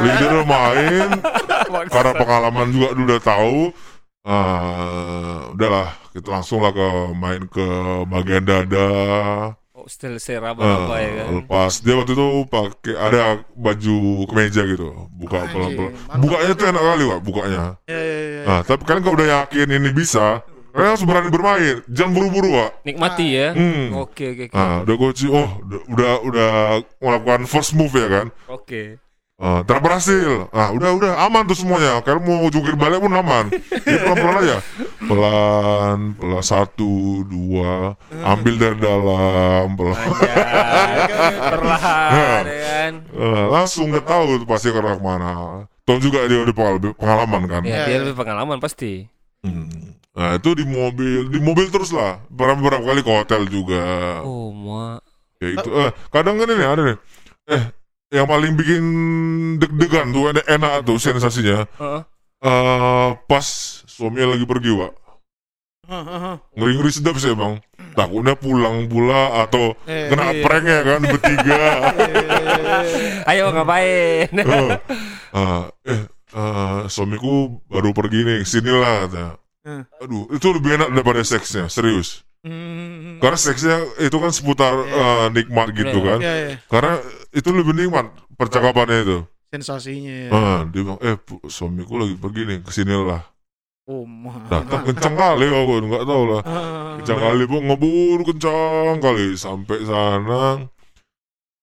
Lidah 0.05 0.27
udah 0.29 0.45
main. 0.45 1.10
Karena 1.89 2.12
pengalaman 2.13 2.67
juga 2.69 2.88
udah 2.93 3.19
tahu. 3.19 3.57
Ah, 4.27 5.47
Udahlah 5.55 5.95
Kita 6.12 6.36
langsung 6.36 6.60
lah 6.60 6.75
ke 6.75 6.88
Main 7.15 7.47
ke 7.47 7.65
bagian 8.05 8.43
dada. 8.43 8.89
Oh, 9.71 9.86
still 9.86 10.17
seraba 10.17 10.57
Ah, 10.60 10.75
apa 10.83 10.95
ya 10.99 11.10
kan. 11.15 11.25
Lepas. 11.39 11.73
Dia 11.79 11.93
waktu 11.95 12.12
itu 12.12 12.27
pakai 12.45 12.93
Ada 12.97 13.21
baju 13.55 13.97
kemeja 14.25 14.62
gitu. 14.65 15.07
Buka 15.15 15.45
Anjing, 15.45 15.53
pelan-pelan. 15.53 15.91
mantap. 15.93 16.17
Bukanya 16.19 16.51
tuh 16.53 16.65
enak 16.67 16.83
kali 16.83 17.03
Wak 17.05 17.21
Bukanya. 17.23 17.63
Iya, 17.86 17.99
iya, 18.01 18.17
iya. 18.19 18.41
Nah, 18.45 18.60
tapi 18.62 18.81
kalian 18.83 19.01
kalau 19.01 19.15
udah 19.15 19.29
yakin 19.41 19.67
ini 19.71 19.89
bisa, 19.93 20.41
kalian 20.77 20.91
harus 20.93 21.03
berani 21.03 21.29
bermain. 21.33 21.75
Jangan 21.89 22.11
buru-buru, 22.13 22.49
Pak. 22.53 22.69
Nikmati 22.85 23.25
ya. 23.27 23.49
Hmm. 23.51 23.97
Oke 23.97 24.29
oke 24.29 24.43
oke. 24.45 24.53
Nah, 24.53 24.85
udah 24.85 24.95
gue 24.95 25.09
ci- 25.11 25.27
oh, 25.27 25.49
udah, 25.89 26.11
udah 26.21 26.49
melakukan 27.01 27.41
first 27.43 27.73
move 27.73 27.91
ya 27.91 28.05
kan. 28.07 28.27
Oke. 28.45 29.01
Ah, 29.37 29.61
terberhasil. 29.61 30.49
Nah, 30.49 30.73
udah 30.73 30.89
udah 30.93 31.11
aman 31.21 31.45
tuh 31.45 31.53
semuanya. 31.53 32.01
Kalian 32.01 32.25
mau 32.25 32.49
jungkir 32.49 32.73
balik 32.73 32.97
pun 32.97 33.13
aman. 33.13 33.53
Jadi 33.53 33.97
pelan-pelan 34.01 34.37
aja. 34.41 34.57
Pelan, 34.97 35.97
pelan 36.13 36.41
satu, 36.41 36.93
dua, 37.21 37.93
ambil 38.17 38.53
dari 38.57 38.77
dalam, 38.77 39.73
pelan. 39.73 40.09
Perlahan 41.37 42.43
ya 42.43 42.57
kan. 42.59 42.91
Eh, 43.07 43.45
langsung 43.47 43.89
udah 43.89 44.01
tahu 44.01 44.41
tuh 44.41 44.47
pasti 44.47 44.69
karena 44.69 44.97
ke 44.97 45.03
mana. 45.03 45.31
Tom 45.85 45.97
juga 45.97 46.25
dia 46.25 46.41
udah 46.41 46.55
pengal- 46.55 46.97
pengalaman 46.97 47.41
kan. 47.47 47.61
Ya, 47.61 47.69
Iya, 47.69 47.79
dia 47.79 47.93
iya. 47.93 47.99
lebih 48.03 48.15
pengalaman 48.17 48.57
pasti. 48.57 49.05
Hmm. 49.39 49.96
Nah 50.17 50.34
itu 50.34 50.49
di 50.58 50.65
mobil, 50.65 51.30
di 51.30 51.38
mobil 51.38 51.69
terus 51.69 51.93
lah. 51.93 52.17
Beberapa, 52.34 52.58
beberapa 52.58 52.84
kali 52.89 53.01
ke 53.06 53.12
hotel 53.13 53.41
juga. 53.45 53.86
Oh, 54.25 54.49
ma. 54.49 54.97
Ya 55.38 55.53
itu. 55.53 55.69
Eh, 55.69 55.93
kadang 56.10 56.41
kan 56.41 56.49
ini 56.49 56.65
ada 56.65 56.82
nih. 56.82 56.97
Eh, 57.53 57.63
yang 58.17 58.25
paling 58.25 58.58
bikin 58.58 58.84
deg-degan 59.62 60.10
tuh 60.10 60.34
enak, 60.34 60.45
enak 60.49 60.73
tuh 60.82 60.97
sensasinya. 60.97 61.69
Heeh. 61.77 62.01
eh 62.38 63.10
pas 63.30 63.45
suaminya 63.86 64.34
lagi 64.34 64.45
pergi, 64.49 64.73
Pak. 64.73 64.93
Ngeri-ngeri 66.58 66.91
sedap 66.91 67.15
sih 67.21 67.32
emang. 67.32 67.62
Takutnya 67.93 68.34
pulang 68.38 68.89
pula 68.89 69.45
atau 69.45 69.73
Eh, 69.86 70.10
kena 70.10 70.34
iya. 70.34 70.41
prank 70.45 70.65
ya 70.65 70.82
kan 70.86 71.01
bertiga. 71.01 71.62
Ayo 73.30 73.53
ngapain? 73.53 74.30
Oh. 74.45 74.69
Ah, 75.34 75.63
eh, 75.86 76.03
eh, 76.10 76.80
suamiku 76.89 77.62
baru 77.69 77.93
pergi 77.93 78.19
nih, 78.25 78.39
sinilah 78.45 79.08
katanya. 79.08 79.34
Hmm. 79.67 79.84
Aduh, 79.99 80.32
itu 80.32 80.47
lebih 80.56 80.80
enak 80.80 80.95
daripada 80.95 81.19
seksnya, 81.27 81.67
serius. 81.67 82.23
Hmm. 82.39 83.19
Karena 83.19 83.36
seksnya 83.36 83.77
itu 83.99 84.15
kan 84.15 84.32
seputar 84.32 84.71
eh, 84.80 85.27
nikmat 85.36 85.75
gitu 85.75 85.99
Iya. 85.99 86.08
kan. 86.08 86.19
Iya, 86.23 86.34
iya. 86.39 86.56
Karena 86.71 86.93
itu 87.36 87.49
lebih 87.51 87.73
nikmat 87.75 88.08
percakapannya 88.39 88.97
itu. 89.03 89.17
Sensasinya. 89.51 90.15
ya. 90.15 90.30
Ah, 90.32 90.60
dia 90.63 90.88
bilang, 90.88 90.99
eh 91.03 91.19
suamiku 91.51 91.99
lagi 91.99 92.15
pergi 92.15 92.41
nih, 92.47 92.58
ke 92.63 92.71
sinilah. 92.71 93.23
Oh. 93.88 94.03
Datang 94.47 94.84
kencang 94.88 95.15
kali 95.15 95.47
aku, 95.47 95.73
nggak 95.84 96.03
tahu 96.08 96.23
lah. 96.32 96.41
Ah. 96.43 96.95
Kencang 97.03 97.19
kali 97.19 97.43
pun 97.43 97.62
ngebur 97.67 98.19
kencang 98.23 98.95
kali 99.03 99.27
sampai 99.36 99.77
sana. 99.84 100.43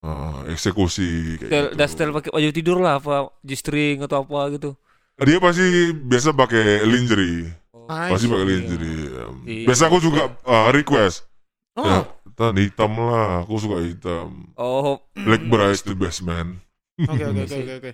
ah, 0.04 0.44
eksekusi 0.52 1.40
kayak 1.40 1.48
gitu. 1.48 1.76
udah 1.80 1.88
setel 1.88 2.12
pakai 2.12 2.28
baju 2.28 2.50
tidur 2.52 2.76
lah 2.76 3.00
apa 3.00 3.32
G-string 3.40 4.04
atau 4.04 4.20
apa 4.20 4.52
gitu. 4.52 4.76
Dia 5.16 5.40
pasti 5.40 5.64
biasa 5.96 6.36
pakai 6.36 6.84
lingerie. 6.84 7.63
Pasti 7.86 8.26
pakai 8.26 8.40
Iya. 8.40 8.50
lingerie. 8.50 9.04
Iya. 9.06 9.24
Biasa 9.66 9.82
aku 9.86 9.98
juga 9.98 10.22
ah, 10.42 10.68
request. 10.68 11.28
Oh, 11.74 11.82
Ya, 11.82 12.06
tan 12.32 12.54
hitam 12.54 12.94
lah, 12.94 13.42
aku 13.42 13.58
suka 13.58 13.78
hitam. 13.80 14.54
Oh, 14.54 15.02
Black 15.12 15.42
Bryce 15.44 15.82
the 15.82 15.92
best 15.92 16.22
man. 16.22 16.62
oke 16.96 17.18
oke 17.18 17.40
oke 17.42 17.56
oke 17.56 17.74
oke. 17.80 17.90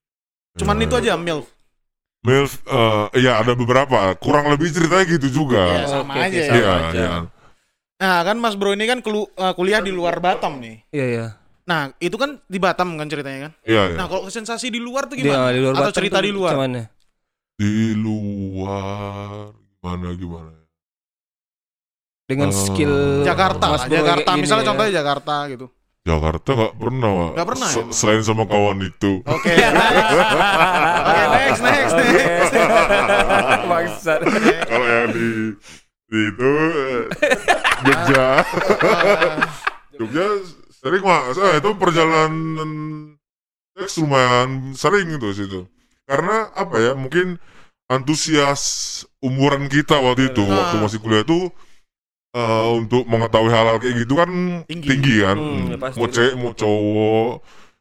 Cuman 0.58 0.76
Ya. 0.76 0.84
itu 0.84 0.94
aja 0.96 1.12
MILF. 1.14 1.46
MILF, 2.20 2.52
eh, 2.62 3.20
ya 3.20 3.38
ada 3.38 3.52
beberapa. 3.52 4.12
Kurang 4.16 4.48
lebih 4.48 4.68
ceritanya 4.68 5.04
gitu 5.06 5.28
juga. 5.30 5.64
Iya, 5.70 5.84
sama 5.86 6.12
Oke, 6.12 6.18
oke, 6.18 6.26
aja 6.26 6.36
ya. 6.36 6.44
sama 6.44 6.56
Iya, 6.56 6.72
aja. 6.72 6.96
iya. 6.96 7.10
Nah, 8.00 8.18
kan 8.24 8.36
Mas 8.36 8.56
Bro 8.56 8.72
ini 8.72 8.84
kan 8.84 8.98
kelu- 9.00 9.28
eh, 9.30 9.52
kuliah 9.54 9.80
di 9.80 9.88
luar 9.88 10.16
Batam 10.18 10.56
nih. 10.58 10.80
Iya 10.88 11.06
iya. 11.06 11.26
Nah, 11.62 11.92
itu 11.96 12.16
kan 12.16 12.40
di 12.42 12.56
Batam 12.56 12.96
kan 12.96 13.06
ceritanya 13.06 13.48
kan. 13.48 13.52
Iya, 13.62 13.82
iya. 13.86 13.96
Nah, 13.96 14.06
kalau 14.06 14.24
sensasi 14.26 14.68
di 14.68 14.80
luar 14.80 15.06
tuh 15.06 15.16
gimana? 15.16 15.48
di 15.50 15.60
luar 15.60 15.76
Atau 15.76 15.84
Batam 15.86 15.96
cerita 15.96 16.18
di 16.18 16.30
luar? 16.30 16.56
macam 16.56 16.64
mana? 16.66 16.82
Di 17.60 17.92
luar 17.92 19.52
gimana 19.52 20.08
gimana. 20.16 20.56
Dengan 22.24 22.48
Eh, 22.48 22.56
skill 22.56 23.20
Jakarta, 23.20 23.76
Mas 23.76 23.84
Jakarta. 23.84 24.30
gini 24.32 24.40
Misalnya 24.40 24.64
ya. 24.64 24.68
contohnya 24.72 24.92
Jakarta 24.96 25.34
gitu. 25.52 25.66
Jakarta 26.00 26.50
nggak 26.56 26.74
pernah, 26.80 27.10
Wak. 27.12 27.30
Nggak 27.36 27.48
pernah 27.52 27.68
ya? 27.68 27.82
Selain 27.92 28.22
sama 28.24 28.44
kawan 28.48 28.80
itu. 28.80 29.20
Oke. 29.28 29.52
Oke, 31.04 31.22
next, 31.28 31.60
next, 31.60 31.92
next. 31.92 32.52
Bangsat. 33.70 34.20
Kalau 34.64 34.86
yang 34.88 35.08
di, 35.12 35.28
di 36.08 36.18
itu 36.32 36.50
eh, 36.72 37.02
Jogja. 37.84 38.26
Jogja 40.00 40.24
sering 40.80 41.04
mas, 41.04 41.36
itu 41.36 41.70
perjalanan 41.76 42.70
seks 43.76 44.00
lumayan 44.00 44.72
sering 44.72 45.12
itu 45.12 45.28
situ. 45.36 45.60
Karena 46.10 46.50
apa 46.52 46.74
ya, 46.76 46.92
mungkin 46.98 47.38
antusias 47.86 48.62
umuran 49.20 49.66
kita 49.66 49.98
waktu 49.98 50.30
itu, 50.30 50.42
Ah. 50.42 50.66
waktu 50.66 50.76
masih 50.80 50.98
kuliah 50.98 51.22
itu 51.22 51.50
eh, 52.30 52.66
untuk 52.70 53.06
mengetahui 53.06 53.50
hal-hal 53.50 53.78
kayak 53.78 54.06
gitu 54.06 54.14
kan 54.14 54.30
Tinggi. 54.66 54.86
tinggi, 54.86 55.14
kan. 55.20 55.34
Hmm, 55.34 55.66
ya 55.66 55.76
mau 55.98 56.06
cewek 56.06 56.34
mau 56.34 56.52
cowok, 56.54 57.32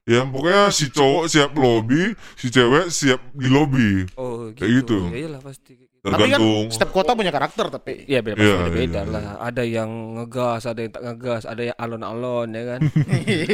ya 0.05 0.21
pokoknya 0.25 0.63
si 0.69 0.85
cowok 0.89 1.23
siap 1.25 1.51
lobby, 1.53 2.17
si 2.33 2.49
cewek 2.49 2.89
siap 2.89 3.21
di 3.37 3.45
lobby. 3.45 4.09
Oh, 4.17 4.49
gitu. 4.49 4.57
Kayak 4.57 4.71
gitu. 4.81 4.97
Ya 5.05 5.17
iyalah 5.21 5.41
pasti. 5.45 5.73
gitu. 5.77 5.93
Tapi 5.99 6.15
kan 6.25 6.39
Tergantung. 6.41 6.65
setiap 6.73 6.91
kota 6.95 7.11
punya 7.13 7.29
karakter 7.29 7.65
tapi. 7.69 7.93
Iya 8.07 8.19
beda 8.25 8.41
Iya, 8.41 8.55
pasti 8.57 8.73
beda 8.73 9.01
iya. 9.03 9.11
lah. 9.13 9.23
Ada 9.37 9.63
yang 9.67 9.89
ngegas, 10.17 10.61
ada 10.65 10.79
yang 10.81 10.91
tak 10.97 11.03
ngegas, 11.05 11.43
ada 11.45 11.61
yang 11.69 11.77
alon-alon 11.77 12.47
ya 12.49 12.63
kan. 12.65 12.79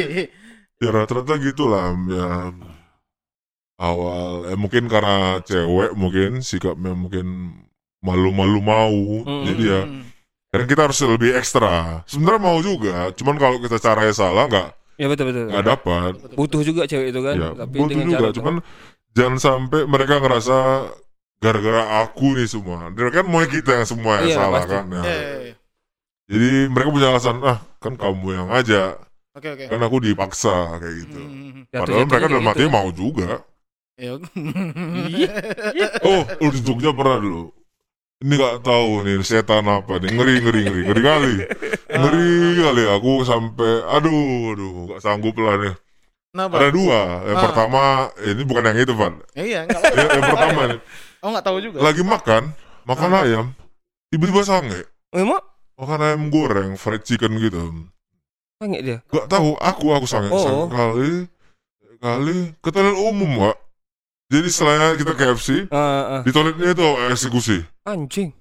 ya 0.83 0.89
rata-rata 0.91 1.33
gitulah 1.41 1.91
ya 2.07 2.27
awal 3.77 4.47
eh 4.47 4.55
mungkin 4.55 4.87
karena 4.87 5.39
cewek 5.41 5.91
mungkin 5.93 6.39
sikapnya 6.39 6.93
mungkin 6.93 7.51
malu-malu 7.99 8.59
mau 8.59 8.93
Hmm. 9.21 9.43
jadi 9.43 9.63
ya 9.65 9.81
Hmm. 9.83 10.03
karena 10.47 10.65
kita 10.65 10.81
harus 10.83 10.99
lebih 11.01 11.31
ekstra 11.33 12.01
sebenarnya 12.05 12.41
mau 12.41 12.57
juga 12.59 13.11
cuman 13.11 13.35
kalau 13.35 13.57
kita 13.57 13.77
caranya 13.77 14.13
salah 14.13 14.45
nggak 14.45 14.69
Ya 14.95 15.11
betul 15.11 15.27
betul. 15.27 15.51
nggak 15.51 15.65
dapat 15.65 16.11
Butuh 16.33 16.63
juga 16.63 16.87
cewek 16.87 17.11
itu 17.11 17.19
kan. 17.19 17.35
ya 17.35 17.49
Tapi 17.53 17.75
butuh 17.75 17.99
juga 18.01 18.17
cara 18.21 18.31
cuman 18.31 18.55
jangan 19.11 19.37
sampai 19.37 19.79
mereka 19.83 20.15
ngerasa 20.17 20.57
gara-gara 21.37 21.83
aku 22.01 22.31
nih 22.33 22.47
semua 22.47 22.87
dia 22.89 23.11
kan 23.11 23.25
mau 23.25 23.43
kita 23.43 23.71
yang 23.73 23.83
semua 23.85 24.13
yang 24.17 24.31
Iya, 24.31 24.37
salah 24.37 24.61
pasti. 24.63 24.71
kan 24.71 24.85
ya. 24.87 25.03
Iya. 25.03 25.53
jadi 26.25 26.49
mereka 26.69 26.89
punya 26.89 27.07
alasan 27.11 27.37
ah 27.43 27.59
kan 27.77 27.93
kamu 27.93 28.27
yang 28.33 28.49
aja 28.49 28.95
Oke, 29.35 29.51
oke. 29.51 29.65
kan 29.67 29.79
aku 29.79 29.97
dipaksa 29.99 30.55
kayak 30.79 30.95
gitu 31.03 31.19
Hmm. 31.19 31.67
jatuh- 31.67 31.79
padahal 31.83 32.05
mereka 32.07 32.25
dalam 32.25 32.39
gitu 32.39 32.49
hati 32.49 32.63
kan. 32.63 32.71
mau 32.71 32.87
juga 32.89 33.29
Ya. 33.95 34.19
Oh, 36.03 36.21
di 36.51 36.59
Jogja 36.59 36.91
pernah 36.91 37.15
dulu. 37.15 37.55
Ini 38.19 38.33
gak 38.35 38.63
tahu 38.63 39.03
nih 39.07 39.23
setan 39.23 39.67
apa 39.67 39.99
nih. 39.99 40.11
Ngeri, 40.11 40.35
ngeri, 40.43 40.61
ngeri, 40.67 40.81
ngeri 40.87 41.01
kali. 41.03 41.33
Ngeri 41.91 42.31
kali 42.59 42.83
aku 42.91 43.11
sampai 43.23 43.71
aduh, 43.87 44.55
aduh, 44.55 44.71
gak 44.91 44.99
sanggup 45.03 45.35
lah 45.39 45.55
nih. 45.59 45.73
Kenapa? 46.35 46.53
Ada 46.59 46.69
dua. 46.75 46.99
Yang 47.23 47.37
Ah. 47.39 47.43
pertama 47.47 47.81
ini 48.19 48.41
bukan 48.43 48.63
yang 48.67 48.79
itu, 48.83 48.93
Pak. 48.95 49.11
Eh, 49.39 49.45
iya, 49.47 49.59
enggak. 49.63 49.81
Yang, 49.95 50.09
yang 50.11 50.25
pertama 50.27 50.61
nih, 50.67 50.79
Oh, 51.23 51.27
enggak 51.31 51.45
tahu 51.47 51.57
juga. 51.63 51.77
lagi 51.79 52.01
makan, 52.03 52.43
makan 52.83 53.09
Ah. 53.15 53.23
ayam, 53.23 53.45
tiba-tiba 54.11 54.41
sange. 54.43 54.79
Emang 55.15 55.39
Makan 55.75 55.99
ayam 56.07 56.23
goreng, 56.31 56.79
fried 56.79 57.03
chicken 57.03 57.35
gitu. 57.35 57.59
sange 58.59 58.79
dia. 58.79 58.97
Gak 59.11 59.27
tahu, 59.27 59.55
aku 59.59 59.85
aku 59.91 60.07
sange, 60.07 60.31
Oh. 60.31 60.39
sange 60.39 60.63
kali, 60.71 61.11
kali 61.99 62.35
ke 62.63 62.69
umum, 62.95 63.31
Pak. 63.43 63.64
Jadi 64.25 64.49
selain 64.49 64.97
kita 64.97 65.13
KFC, 65.13 65.69
Ah, 65.69 66.17
ah. 66.17 66.21
di 66.25 66.33
toiletnya 66.33 66.73
itu 66.73 66.81
eksekusi. 67.13 67.61
Anjing. 67.85 68.33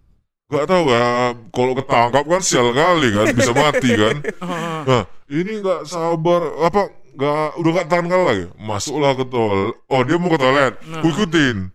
Gak 0.49 0.65
tahu 0.65 0.89
ya, 0.89 1.05
kalau 1.53 1.73
ketangkap 1.75 2.25
kan 2.25 2.41
sial 2.41 2.73
kali 2.73 3.13
kan, 3.13 3.27
bisa 3.33 3.53
mati 3.53 3.91
kan. 3.93 4.17
Ah, 4.41 4.81
Nah, 4.89 5.03
ini 5.29 5.61
gak 5.61 5.85
sabar, 5.85 6.41
apa, 6.63 6.89
gak, 7.15 7.61
udah 7.61 7.71
gak 7.75 7.89
tahan 7.89 8.07
kali 8.09 8.25
lagi. 8.25 8.45
Masuklah 8.57 9.13
ke 9.13 9.25
toilet, 9.25 9.77
oh 9.85 10.01
dia 10.01 10.17
mau 10.17 10.33
ke 10.33 10.39
toilet, 10.39 10.73
Nah. 10.85 11.01
ku 11.01 11.13
ikutin. 11.13 11.69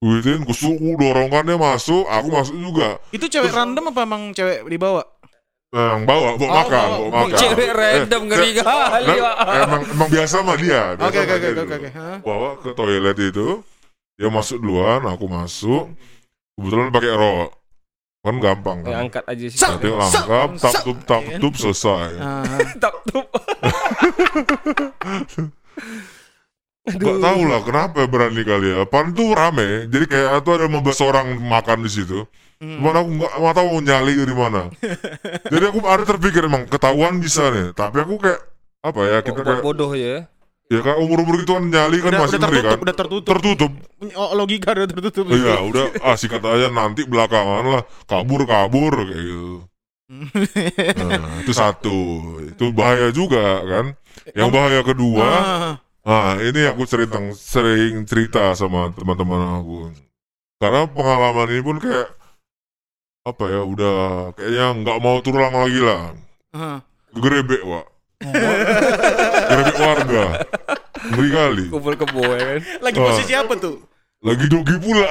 Ku 0.00 0.06
ikutin, 0.16 0.40
ku 0.48 0.52
suku 0.56 0.96
dorongan 0.96 1.44
dia 1.44 1.56
masuk, 1.56 2.08
aku 2.08 2.28
masuk 2.32 2.56
juga. 2.56 2.96
Itu 3.12 3.28
cewek 3.28 3.52
random 3.52 3.92
apa 3.92 4.00
emang 4.02 4.22
cewek 4.32 4.64
dibawa? 4.64 5.04
Yang 5.70 6.02
bawa, 6.02 6.28
bawa 6.34 6.42
Oh, 6.42 6.56
makan, 6.58 6.70
bawa. 6.82 6.98
bawa 6.98 7.08
makan. 7.22 7.38
Cewek 7.38 7.70
random 7.70 8.20
Eh, 8.20 8.26
ngeri 8.26 8.50
kali. 8.58 9.06
Nah, 9.06 9.54
emang, 9.62 9.82
emang 9.86 10.08
biasa 10.10 10.36
mah 10.42 10.56
dia. 10.58 10.82
biasa 10.92 11.06
Oke, 11.06 11.18
oke, 11.22 11.34
oke, 11.54 11.62
oke? 11.70 11.88
Bawa 12.20 12.48
ke 12.58 12.70
toilet 12.74 13.18
itu, 13.22 13.48
dia 14.18 14.28
masuk 14.28 14.58
duluan, 14.58 14.98
aku 15.04 15.26
masuk. 15.26 15.94
Kebetulan 16.58 16.90
pakai 16.90 17.12
rok. 17.14 17.50
Kan 18.20 18.36
gampang 18.36 18.78
Eh, 18.80 18.84
kan. 18.84 18.98
angkat 19.00 19.24
aja 19.24 19.46
sih. 19.46 19.58
Nanti 19.62 19.88
langkap, 19.88 20.48
tap 20.58 20.74
tup 20.82 20.98
tap 21.06 21.22
Iya. 21.24 21.38
tup 21.38 21.54
selesai. 21.54 22.10
Ah, 22.18 22.44
Tak 22.76 22.94
tuh. 23.06 23.24
Gak 26.82 27.16
tahu 27.16 27.40
lah 27.46 27.60
kenapa 27.62 28.00
berani 28.04 28.42
kali 28.42 28.74
ya. 28.74 28.82
Pan 28.84 29.14
tuh 29.14 29.30
rame, 29.30 29.86
jadi 29.86 30.04
kayak 30.04 30.42
tuh 30.42 30.52
ada 30.52 30.66
15 30.66 30.98
orang 31.00 31.38
makan 31.38 31.78
di 31.80 31.90
situ. 31.92 32.26
Hmm. 32.60 32.78
Cuman 32.78 32.94
aku 32.96 33.08
nggak 33.18 33.32
nggak 33.40 33.54
tahu 33.56 33.66
mau 33.66 33.80
nyali 33.80 34.12
dari 34.14 34.34
mana. 34.36 34.62
jadi 35.52 35.64
aku 35.72 35.78
ada 35.84 36.04
terpikir 36.06 36.42
emang 36.46 36.64
ketahuan 36.68 37.18
bisa 37.18 37.50
nih. 37.50 37.72
Tapi 37.72 37.96
aku 38.04 38.14
kayak 38.20 38.40
apa 38.80 39.00
ya 39.04 39.18
kita 39.20 39.40
kayak 39.44 39.64
bodoh 39.64 39.92
ya. 39.92 40.24
ya 40.70 40.80
kayak 40.80 40.98
umur 41.02 41.26
umur 41.26 41.42
gitu 41.42 41.52
kan 41.58 41.64
nyali 41.66 41.98
kan 42.00 42.14
Udah, 42.14 42.20
masih 42.24 42.38
udah 42.38 42.48
ngeri 42.48 42.60
tertutup, 42.62 42.70
kan. 42.70 42.84
udah 42.84 42.96
tertutup. 42.96 43.28
Tertutup. 43.28 43.72
Oh, 44.14 44.30
logika 44.38 44.68
udah 44.72 44.86
tertutup. 44.88 45.24
Iya 45.28 45.56
udah 45.66 45.84
ah 46.00 46.14
sikat 46.14 46.42
aja 46.46 46.68
nanti 46.70 47.02
belakangan 47.08 47.64
lah 47.66 47.82
kabur 48.06 48.46
kabur 48.46 48.94
kayak 49.08 49.24
gitu. 49.24 49.56
Nah, 51.06 51.38
itu 51.38 51.54
satu 51.54 51.98
itu 52.42 52.64
bahaya 52.74 53.14
juga 53.14 53.62
kan. 53.62 53.94
Yang 54.34 54.48
bahaya 54.50 54.80
kedua. 54.82 55.22
Ah, 55.22 55.74
Nah, 56.00 56.40
ini 56.40 56.64
aku 56.64 56.88
cerita 56.88 57.20
sering 57.36 58.08
cerita 58.08 58.56
sama 58.56 58.88
teman-teman 58.96 59.60
aku. 59.60 59.92
Karena 60.56 60.88
pengalaman 60.88 61.48
ini 61.52 61.62
pun 61.62 61.76
kayak 61.76 62.08
apa 63.20 63.44
ya, 63.46 63.60
udah 63.62 63.96
kayaknya 64.32 64.66
nggak 64.80 64.98
mau 64.98 65.16
terulang 65.20 65.52
lagi 65.52 65.80
lah. 65.80 66.00
ah. 66.50 66.78
Gerebek, 67.10 67.62
Wak. 67.62 67.86
Gerebek 69.44 69.76
warga. 69.76 70.24
Ngeri 71.00 71.28
kali. 71.30 71.64
Kumpul 71.68 71.94
kebo 71.96 72.22
ya 72.22 72.44
kan. 72.44 72.60
Lagi 72.80 72.96
Ah. 72.96 73.04
posisi 73.04 73.32
apa 73.34 73.54
tuh? 73.56 73.76
Lagi 74.20 74.46
dogi 74.46 74.76
pula. 74.78 75.08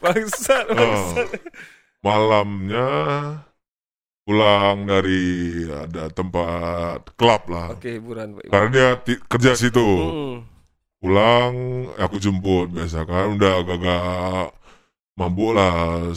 Bangsat. 0.00 0.64
Ah. 0.70 1.04
Malamnya 2.00 2.88
pulang 4.24 4.86
dari 4.86 5.20
ada 5.68 6.08
tempat 6.08 7.12
klub 7.18 7.42
lah. 7.50 7.76
Oke, 7.76 7.98
hiburan 7.98 8.38
Pak. 8.38 8.48
Karena 8.48 8.68
dia 8.70 8.88
kerja 9.26 9.52
situ. 9.52 9.84
Hmm. 9.84 10.36
Pulang 11.00 11.54
aku 11.96 12.16
jemput 12.20 12.70
biasa 12.70 13.08
kan. 13.08 13.34
Udah 13.34 13.64
agak-agak 13.64 14.52
mabuk 15.16 15.56
lah 15.56 16.12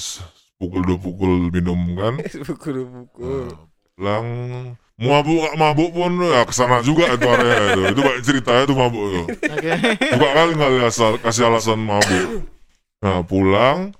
pukul 0.60 0.82
dua 0.84 0.98
pukul 1.00 1.32
minum 1.50 1.80
kan. 1.96 2.14
Pukul-pukul. 2.48 3.50
Nah, 3.50 3.56
pulang. 3.96 4.28
Mabuk 4.94 5.42
gak 5.42 5.58
mabuk 5.58 5.90
pun 5.90 6.22
ya 6.22 6.46
ke 6.46 6.54
sana 6.54 6.80
juga 6.86 7.10
itu 7.10 7.26
area 7.26 7.74
itu. 7.74 7.82
Itu 7.98 8.02
banyak 8.06 8.24
ceritanya 8.24 8.64
tuh 8.70 8.78
mabuk 8.78 9.06
tuh. 9.10 9.26
Oke. 9.50 9.72
buka 10.16 10.30
kali 10.38 10.54
asal 10.86 11.18
kasih 11.18 11.50
alasan 11.50 11.82
mabuk. 11.82 12.46
Nah 13.02 13.26
pulang 13.26 13.98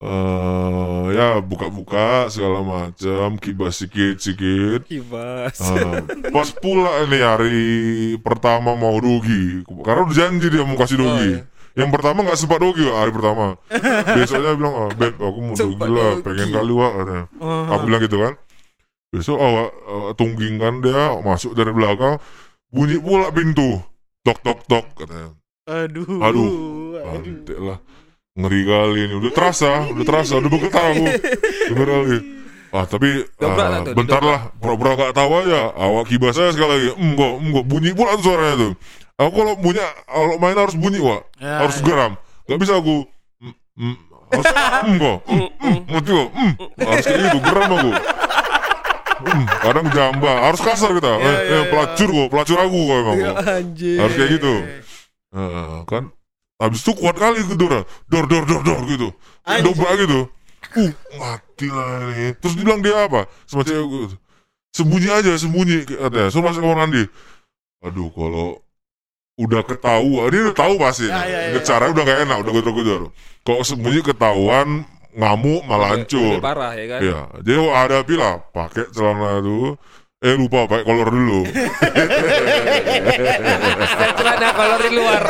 eh 0.00 1.04
ya 1.12 1.44
buka-buka 1.44 2.32
segala 2.32 2.64
macam 2.64 3.36
kibas 3.36 3.84
sikit-sikit 3.84 4.88
Kibas. 4.88 5.60
Ah, 5.60 6.00
pas 6.32 6.48
pula 6.56 7.04
nih 7.04 7.20
hari 7.20 7.68
pertama 8.16 8.72
mau 8.72 8.96
dogi 8.96 9.60
karena 9.84 10.08
udah 10.08 10.16
janji 10.16 10.48
dia 10.48 10.64
mau 10.64 10.72
kasih 10.74 10.96
dogi 10.96 11.12
Oh, 11.12 11.20
iya. 11.20 11.40
yang 11.76 11.92
pertama 11.92 12.24
nggak 12.24 12.34
sempat 12.34 12.58
Wak, 12.58 12.80
hari 12.80 13.12
pertama 13.12 13.46
besoknya 14.16 14.56
bilang 14.56 14.74
oh, 14.74 14.90
beb 14.90 15.14
aku 15.14 15.38
mau 15.38 15.54
dogi 15.54 15.86
lah 15.86 16.10
pengen 16.18 16.48
kali 16.48 16.72
wak 16.72 16.92
katanya 16.96 17.24
Ah. 17.38 17.64
aku 17.76 17.82
bilang 17.84 18.00
gitu 18.00 18.16
kan 18.18 18.32
besok 19.10 19.36
awak 19.36 19.68
uh, 19.84 20.10
tungging 20.16 20.56
kan 20.56 20.74
dia 20.80 21.12
masuk 21.20 21.52
dari 21.52 21.70
belakang 21.70 22.16
bunyi 22.72 22.96
pula 22.96 23.28
pintu 23.28 23.84
tok 24.24 24.40
tok 24.40 24.64
tok 24.64 24.86
katanya 24.96 25.36
Aduh. 25.70 26.18
Aduh. 26.18 26.50
Aduh. 26.98 27.62
Lah 27.62 27.78
ngeri 28.40 28.60
kali 28.64 29.00
ini 29.06 29.14
udah 29.20 29.32
terasa 29.36 29.84
udah 29.92 30.04
terasa 30.08 30.32
udah 30.40 30.50
bergetar 30.50 30.84
aku 30.96 31.04
denger 31.70 31.88
kali 31.88 32.18
ah 32.70 32.84
tapi 32.86 33.26
Dobrak 33.34 33.82
tuh, 33.82 33.94
bentar 33.98 34.22
didobrak. 34.22 34.30
lah 34.30 34.40
pura-pura 34.62 34.90
gak 34.94 35.14
tahu 35.18 35.30
aja. 35.42 35.74
Awak 35.74 36.04
kibas 36.06 36.38
saya 36.38 36.54
sekali 36.54 36.70
lagi 36.70 36.88
enggak 37.02 37.32
enggak 37.42 37.64
bunyi 37.66 37.90
pula 37.98 38.14
suaranya 38.22 38.54
tuh. 38.62 38.72
Aku 39.18 39.30
kalau 39.34 39.54
bunyi 39.58 39.82
kalau 40.06 40.34
main 40.38 40.54
harus 40.54 40.76
bunyi 40.78 41.02
wak. 41.02 41.26
Ya, 41.42 41.66
harus 41.66 41.82
ya. 41.82 41.84
geram. 41.90 42.12
Gak 42.46 42.58
bisa 42.62 42.78
aku 42.78 43.10
mm, 43.42 43.54
mm, 43.74 43.96
harus 44.30 44.46
enggak 44.94 45.18
mm, 45.26 45.48
mm, 45.50 45.78
ngerti 45.90 46.10
kok 46.14 46.28
mm, 46.30 46.52
harus 46.78 47.04
kayak 47.10 47.20
gitu 47.26 47.38
geram 47.42 47.70
aku. 47.74 47.90
Mm, 49.20 49.44
kadang 49.50 49.86
jamba 49.90 50.32
harus 50.46 50.60
kasar 50.62 50.90
kita. 50.94 51.10
Ya, 51.10 51.18
eh, 51.18 51.26
ya, 51.26 51.34
eh, 51.34 51.50
ya. 51.50 51.60
pelacur 51.74 52.08
kok 52.14 52.28
pelacur 52.30 52.58
aku 52.62 52.78
kok 52.86 52.96
emang 53.02 53.16
Ya, 53.18 53.32
harus 53.98 54.14
kayak 54.14 54.30
gitu. 54.38 54.54
Nah, 55.34 55.82
kan 55.90 56.04
habis 56.60 56.84
itu 56.84 56.92
kuat 56.92 57.16
kali 57.16 57.40
gitu 57.40 57.56
dor 57.56 57.88
dor 58.06 58.24
dor 58.28 58.44
dor 58.44 58.62
dor 58.62 58.80
gitu. 58.86 59.08
Dobrak 59.42 59.92
gitu. 60.04 60.20
Uh 60.76 60.92
mati 61.18 61.66
lah 61.66 62.12
ini. 62.14 62.36
Terus 62.36 62.54
dibilang 62.54 62.84
dia 62.84 63.08
apa? 63.08 63.26
Gue 63.48 63.64
gitu. 63.64 64.16
sembunyi 64.70 65.08
aja 65.08 65.32
sembunyi 65.40 65.88
katanya. 65.88 66.28
Suruh 66.28 66.52
masuk 66.52 66.62
kamar 66.62 66.86
mandi. 66.86 67.08
Aduh 67.80 68.12
kalau 68.12 68.60
udah 69.40 69.64
ketahuan 69.64 70.28
dia 70.28 70.40
udah 70.52 70.56
tahu 70.56 70.74
pasti. 70.76 71.08
Ya, 71.08 71.24
ya, 71.24 71.40
ya. 71.56 71.60
cara 71.64 71.88
udah 71.90 72.04
gak 72.04 72.20
enak 72.28 72.36
udah 72.44 72.52
gedor 72.52 72.74
gedor 72.76 73.02
kalau 73.40 73.62
sembunyi 73.64 74.04
ketahuan 74.04 74.84
ngamuk 75.16 75.66
malah 75.66 75.96
hancur. 75.96 76.38
parah 76.38 76.76
ya 76.76 76.86
kan. 76.86 77.00
Iya, 77.02 77.20
jadi 77.42 77.58
ada 77.66 77.98
pila 78.06 78.38
pakai 78.54 78.86
celana 78.94 79.42
itu 79.42 79.74
eh 80.20 80.36
lupa 80.36 80.68
pakai 80.68 80.84
kolor 80.84 81.08
dulu 81.08 81.40
celana 84.20 84.48
kolor 84.52 84.80
di 84.84 84.90
luar. 84.92 85.22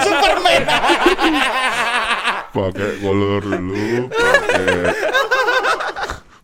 Superman. 0.00 0.62
pakai 2.48 2.90
kolor 3.04 3.42
dulu 3.44 4.08
pakai 4.08 4.66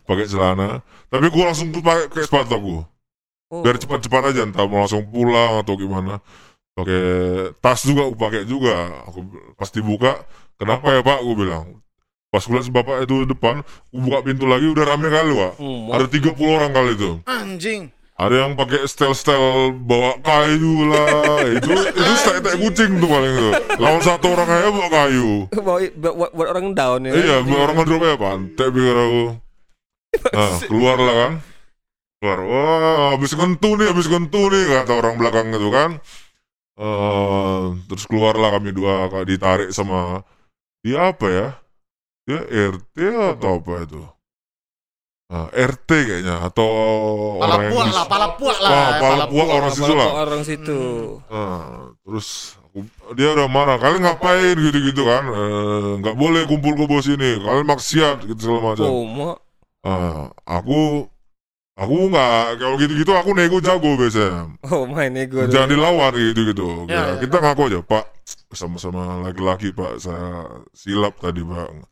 pakai 0.05 0.25
celana 0.29 0.85
tapi 1.09 1.25
gue 1.33 1.41
langsung 1.43 1.73
tuh 1.73 1.81
pakai 1.81 2.13
kayak 2.13 2.27
sepatu 2.29 2.55
aku 2.57 2.77
Oh. 3.51 3.59
biar 3.67 3.75
cepat-cepat 3.75 4.31
aja 4.31 4.47
entah 4.47 4.63
mau 4.63 4.87
langsung 4.87 5.03
pulang 5.11 5.59
atau 5.59 5.75
gimana 5.75 6.23
pakai 6.71 7.03
tas 7.59 7.83
juga 7.83 8.07
aku 8.07 8.15
pakai 8.15 8.47
juga 8.47 9.03
aku 9.03 9.27
pasti 9.59 9.83
buka 9.83 10.23
kenapa 10.55 10.87
ya 10.95 11.03
pak 11.03 11.19
gue 11.19 11.35
bilang 11.35 11.83
pas 12.31 12.39
gue 12.39 12.59
si 12.63 12.71
bapak 12.71 13.03
itu 13.03 13.27
di 13.27 13.35
depan 13.35 13.59
gue 13.91 13.99
buka 13.99 14.23
pintu 14.23 14.47
lagi 14.47 14.63
udah 14.63 14.85
rame 14.87 15.11
kali 15.11 15.31
pak. 15.35 15.51
Hmm, 15.59 15.91
ada 15.91 16.05
30 16.07 16.31
orang 16.47 16.71
kali 16.71 16.91
itu. 16.95 17.11
Anjing. 17.27 17.91
ada 18.15 18.45
yang 18.45 18.53
pakai 18.53 18.85
stel-stel 18.85 19.73
bawa 19.81 20.13
kayu 20.21 20.85
lah. 20.85 21.41
Itu 21.57 21.73
itu 21.73 22.13
stek 22.21 22.53
kucing 22.61 23.01
tuh 23.01 23.09
paling 23.09 23.33
tuh 23.33 23.53
lawan 23.81 23.97
satu 23.97 24.29
orang 24.29 24.45
aja 24.45 24.69
bawa 24.69 24.89
kayu. 24.93 25.31
Bawa- 25.49 25.89
buat, 25.97 26.29
buat 26.29 26.47
orang 26.53 26.77
down 26.77 27.09
ya. 27.09 27.17
iya 27.17 27.35
bawa 27.41 27.59
orang 27.65 27.75
ngedrop 27.81 28.01
ya 28.05 28.15
pantai 28.15 28.67
pikir 28.69 28.95
aku. 28.95 29.23
Nah 30.37 30.53
keluar 30.69 30.97
lah 31.01 31.15
kan. 31.17 31.33
Keluar. 32.21 32.39
Wah 32.45 33.09
habis 33.17 33.33
kentu 33.33 33.69
nih 33.73 33.87
habis 33.89 34.05
kentu 34.05 34.41
nih 34.53 34.63
kata 34.69 34.91
orang 35.01 35.15
belakang 35.17 35.47
itu 35.49 35.69
kan. 35.73 35.91
Eh, 36.77 37.61
terus 37.89 38.05
keluarlah 38.05 38.53
kami 38.53 38.69
dua 38.69 39.09
kak 39.09 39.25
ditarik 39.25 39.69
sama 39.73 40.21
dia 40.85 41.09
apa 41.09 41.25
ya 41.25 41.47
dia 42.23 42.39
RT 42.71 42.95
atau 43.37 43.59
apa 43.59 43.73
itu 43.83 44.01
Ah, 45.31 45.47
RT 45.47 45.87
kayaknya 45.87 46.43
atau 46.43 46.67
Pala 47.39 47.55
orang 47.55 47.71
dis- 47.71 47.95
lah, 47.95 48.03
pala 48.03 48.27
puak 48.35 48.57
lah. 48.59 48.67
Wah, 48.67 48.89
pala 48.99 49.25
puak 49.31 49.47
orang 49.47 49.71
situ 49.71 49.93
lah. 49.95 50.07
Orang 50.27 50.41
situ. 50.43 50.79
Terus 52.03 52.27
aku, 52.59 52.79
dia 53.15 53.31
udah 53.31 53.47
marah 53.47 53.79
kalian 53.79 54.03
ngapain 54.03 54.59
gitu-gitu 54.59 55.07
kan 55.07 55.23
Eh, 55.31 55.89
nggak 56.03 56.15
boleh 56.19 56.43
kumpul 56.51 56.75
ke 56.75 56.83
bos 56.83 57.07
ini 57.07 57.39
kalian 57.39 57.63
maksiat 57.63 58.27
gitu 58.27 58.39
segala 58.43 58.75
macam 58.75 58.91
Oh. 58.91 59.35
Ah, 59.87 60.35
aku 60.43 61.07
Aku 61.79 62.11
nggak 62.11 62.59
kalau 62.59 62.75
gitu-gitu 62.77 63.09
aku 63.15 63.31
nego 63.31 63.57
jago 63.63 63.95
biasanya. 63.97 64.53
Oh 64.69 64.83
main 64.83 65.15
ego 65.15 65.47
tuh. 65.47 65.55
Jangan 65.55 65.71
dilawan 65.71 66.11
gitu-gitu. 66.13 66.85
Ya, 66.85 66.93
Ya, 66.93 67.03
ya. 67.07 67.13
kita 67.23 67.39
ngaku 67.39 67.61
aja, 67.71 67.79
Pak. 67.81 68.05
Sama-sama 68.53 69.23
laki-laki, 69.25 69.71
Pak. 69.73 69.97
Saya 69.97 70.45
silap 70.75 71.17
tadi, 71.17 71.41
Pak. 71.41 71.90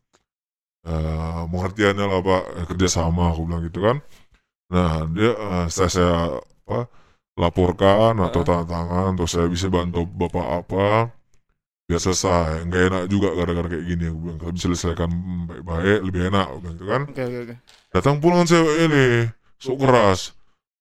Eh, 0.88 1.42
pengertiannya 1.52 2.06
lah, 2.08 2.20
Pak. 2.24 2.44
Eh, 2.64 2.66
kerjasama, 2.72 3.36
aku 3.36 3.42
bilang 3.48 3.64
gitu 3.68 3.80
kan. 3.84 3.98
Nah, 4.72 5.04
dia 5.12 5.32
eh, 5.36 5.66
saya, 5.68 5.90
saya 5.92 6.16
apa, 6.40 6.88
laporkan 7.40 8.16
atau 8.20 8.42
tanda 8.46 8.66
tangan 8.68 9.18
atau 9.18 9.28
saya 9.28 9.48
bisa 9.52 9.68
bantu 9.68 10.08
Bapak 10.08 10.48
apa. 10.64 10.86
Biar 11.90 12.00
selesai. 12.00 12.70
Nggak 12.70 12.82
enak 12.94 13.04
juga 13.10 13.34
gara-gara 13.34 13.68
kayak 13.68 13.86
gini. 13.90 14.06
Aku 14.14 14.18
bilang, 14.24 14.38
kalau 14.40 14.54
bisa 14.54 14.66
selesaikan 14.70 15.10
baik-baik, 15.50 16.00
lebih 16.06 16.22
enak. 16.30 16.46
Aku 16.54 16.60
bilang 16.62 16.76
gitu 16.78 16.88
kan. 16.88 17.02
Oke 17.10 17.24
oke 17.26 17.38
oke. 17.44 17.56
Datang 17.90 18.16
pulang 18.22 18.46
cewek 18.46 18.76
ini, 18.88 19.06
sok 19.58 19.78
keras. 19.82 20.20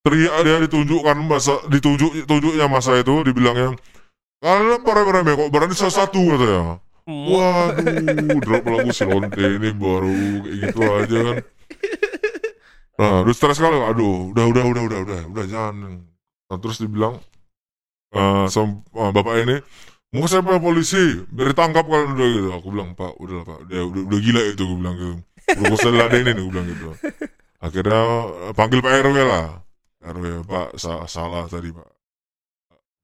Teriak 0.04 0.36
dia 0.46 0.56
ditunjukkan 0.62 1.16
masa 1.26 1.58
ditunjuk 1.66 2.24
tunjuknya 2.24 2.70
masa 2.70 2.96
itu 2.96 3.12
dibilangnya 3.26 3.74
kalian 4.38 4.80
para 4.86 5.02
remeh 5.02 5.34
kok 5.34 5.50
berani 5.50 5.74
salah 5.74 6.06
satu 6.06 6.22
katanya. 6.22 6.78
Waduh, 7.08 8.38
drop 8.44 8.64
lagu 8.68 8.92
si 8.92 9.04
Lonte 9.08 9.40
ini 9.40 9.72
baru 9.72 10.44
kayak 10.44 10.56
gitu 10.60 10.80
aja 10.84 11.18
kan. 11.24 11.36
Nah, 12.98 13.22
udah 13.24 13.34
stres 13.34 13.56
sekali. 13.56 13.80
Aduh, 13.80 14.34
udah, 14.36 14.44
udah, 14.44 14.64
udah, 14.68 14.82
udah, 14.84 14.98
udah, 15.06 15.20
udah 15.32 15.44
jangan. 15.48 16.04
Nah, 16.48 16.58
terus 16.60 16.82
dibilang 16.82 17.16
eh 18.08 18.46
sama 18.48 18.80
eh, 18.84 19.10
bapak 19.12 19.34
ini, 19.44 19.56
mau 20.16 20.24
saya 20.24 20.40
polisi, 20.40 21.24
biar 21.28 21.52
ditangkap 21.52 21.84
kalian 21.88 22.12
udah 22.16 22.28
gitu. 22.28 22.48
Aku 22.56 22.66
bilang, 22.72 22.92
Pak, 22.92 23.16
udah 23.20 23.34
lah 23.40 23.44
Pak, 23.46 23.58
dia 23.72 23.80
udah, 23.84 24.02
udah 24.08 24.18
gila 24.20 24.42
itu, 24.48 24.62
gue 24.64 24.78
bilang 24.80 24.96
gitu. 24.96 25.14
Udah 25.48 25.72
usah 25.76 25.90
ladenin, 25.92 26.36
gue 26.36 26.50
bilang 26.52 26.68
gitu. 26.68 26.88
Akhirnya 27.62 28.00
eh, 28.50 28.52
panggil 28.52 28.80
Pak 28.84 28.92
RW 29.00 29.16
lah. 29.24 29.46
RW, 30.04 30.24
Pak, 30.44 30.68
sa- 30.76 31.08
salah 31.08 31.48
tadi 31.48 31.72
Pak. 31.72 31.88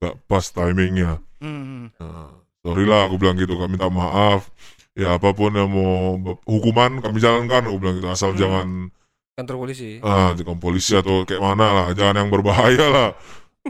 Gak 0.04 0.14
pas 0.28 0.44
timingnya. 0.44 1.22
Hmm. 1.40 1.88
Nah, 2.00 2.43
sorry 2.64 2.88
lah 2.88 3.07
aku 3.07 3.20
bilang 3.20 3.37
gitu 3.37 3.61
kami 3.61 3.77
minta 3.77 3.92
maaf. 3.92 4.48
Ya 4.96 5.18
apa 5.20 5.35
pun 5.37 5.53
yang 5.53 5.68
mau 5.68 6.16
hukuman 6.48 7.05
kami 7.05 7.20
jalankan. 7.20 7.68
Aku 7.68 7.77
bilang 7.77 8.00
gitu 8.00 8.09
asal 8.09 8.33
Hmm. 8.33 8.40
jangan 8.40 8.68
Kantor 9.35 9.66
polisi. 9.66 9.98
ah 10.00 10.31
di 10.33 10.46
polisi 10.46 10.94
atau 10.96 11.29
kayak 11.29 11.42
mana 11.42 11.66
lah. 11.74 11.87
Jangan 11.92 12.24
yang 12.24 12.31
berbahaya 12.33 12.87
lah. 12.88 13.11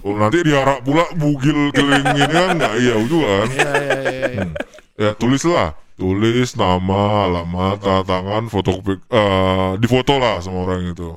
Oh, 0.05 0.15
nanti 0.19 0.43
diarak 0.45 0.83
pula 0.85 1.07
bugil 1.17 1.71
keliling 1.73 2.19
ini 2.19 2.27
kan? 2.29 2.49
Nggak 2.59 2.75
iya 2.79 2.95
juga 3.09 3.29
kan? 3.43 3.49
Iya 3.51 3.73
iya 3.75 3.99
iya. 4.05 4.43
Hmm. 4.45 4.53
ya 4.95 5.11
tulislah 5.19 5.75
tulis 5.99 6.55
nama 6.55 7.27
alamat 7.27 7.83
tanda 7.83 8.03
tangan 8.07 8.47
foto 8.47 8.79
eh 9.11 9.71
difoto 9.83 10.15
lah 10.23 10.39
sama 10.39 10.69
orang 10.71 10.93
itu. 10.95 11.11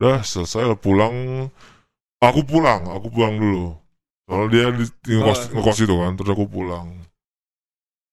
Udah 0.00 0.20
selesai 0.20 0.76
pulang. 0.76 1.48
Aku 2.20 2.44
pulang 2.44 2.84
aku 2.84 3.08
pulang 3.08 3.40
dulu 3.40 3.80
soalnya 4.30 4.46
dia 4.54 4.66
di, 4.78 4.84
di 5.02 5.12
ngekos, 5.18 5.40
Oh. 5.50 5.58
ngekos 5.58 5.78
itu 5.82 5.94
kan 5.98 6.12
terus 6.14 6.30
aku 6.30 6.46
pulang. 6.46 6.86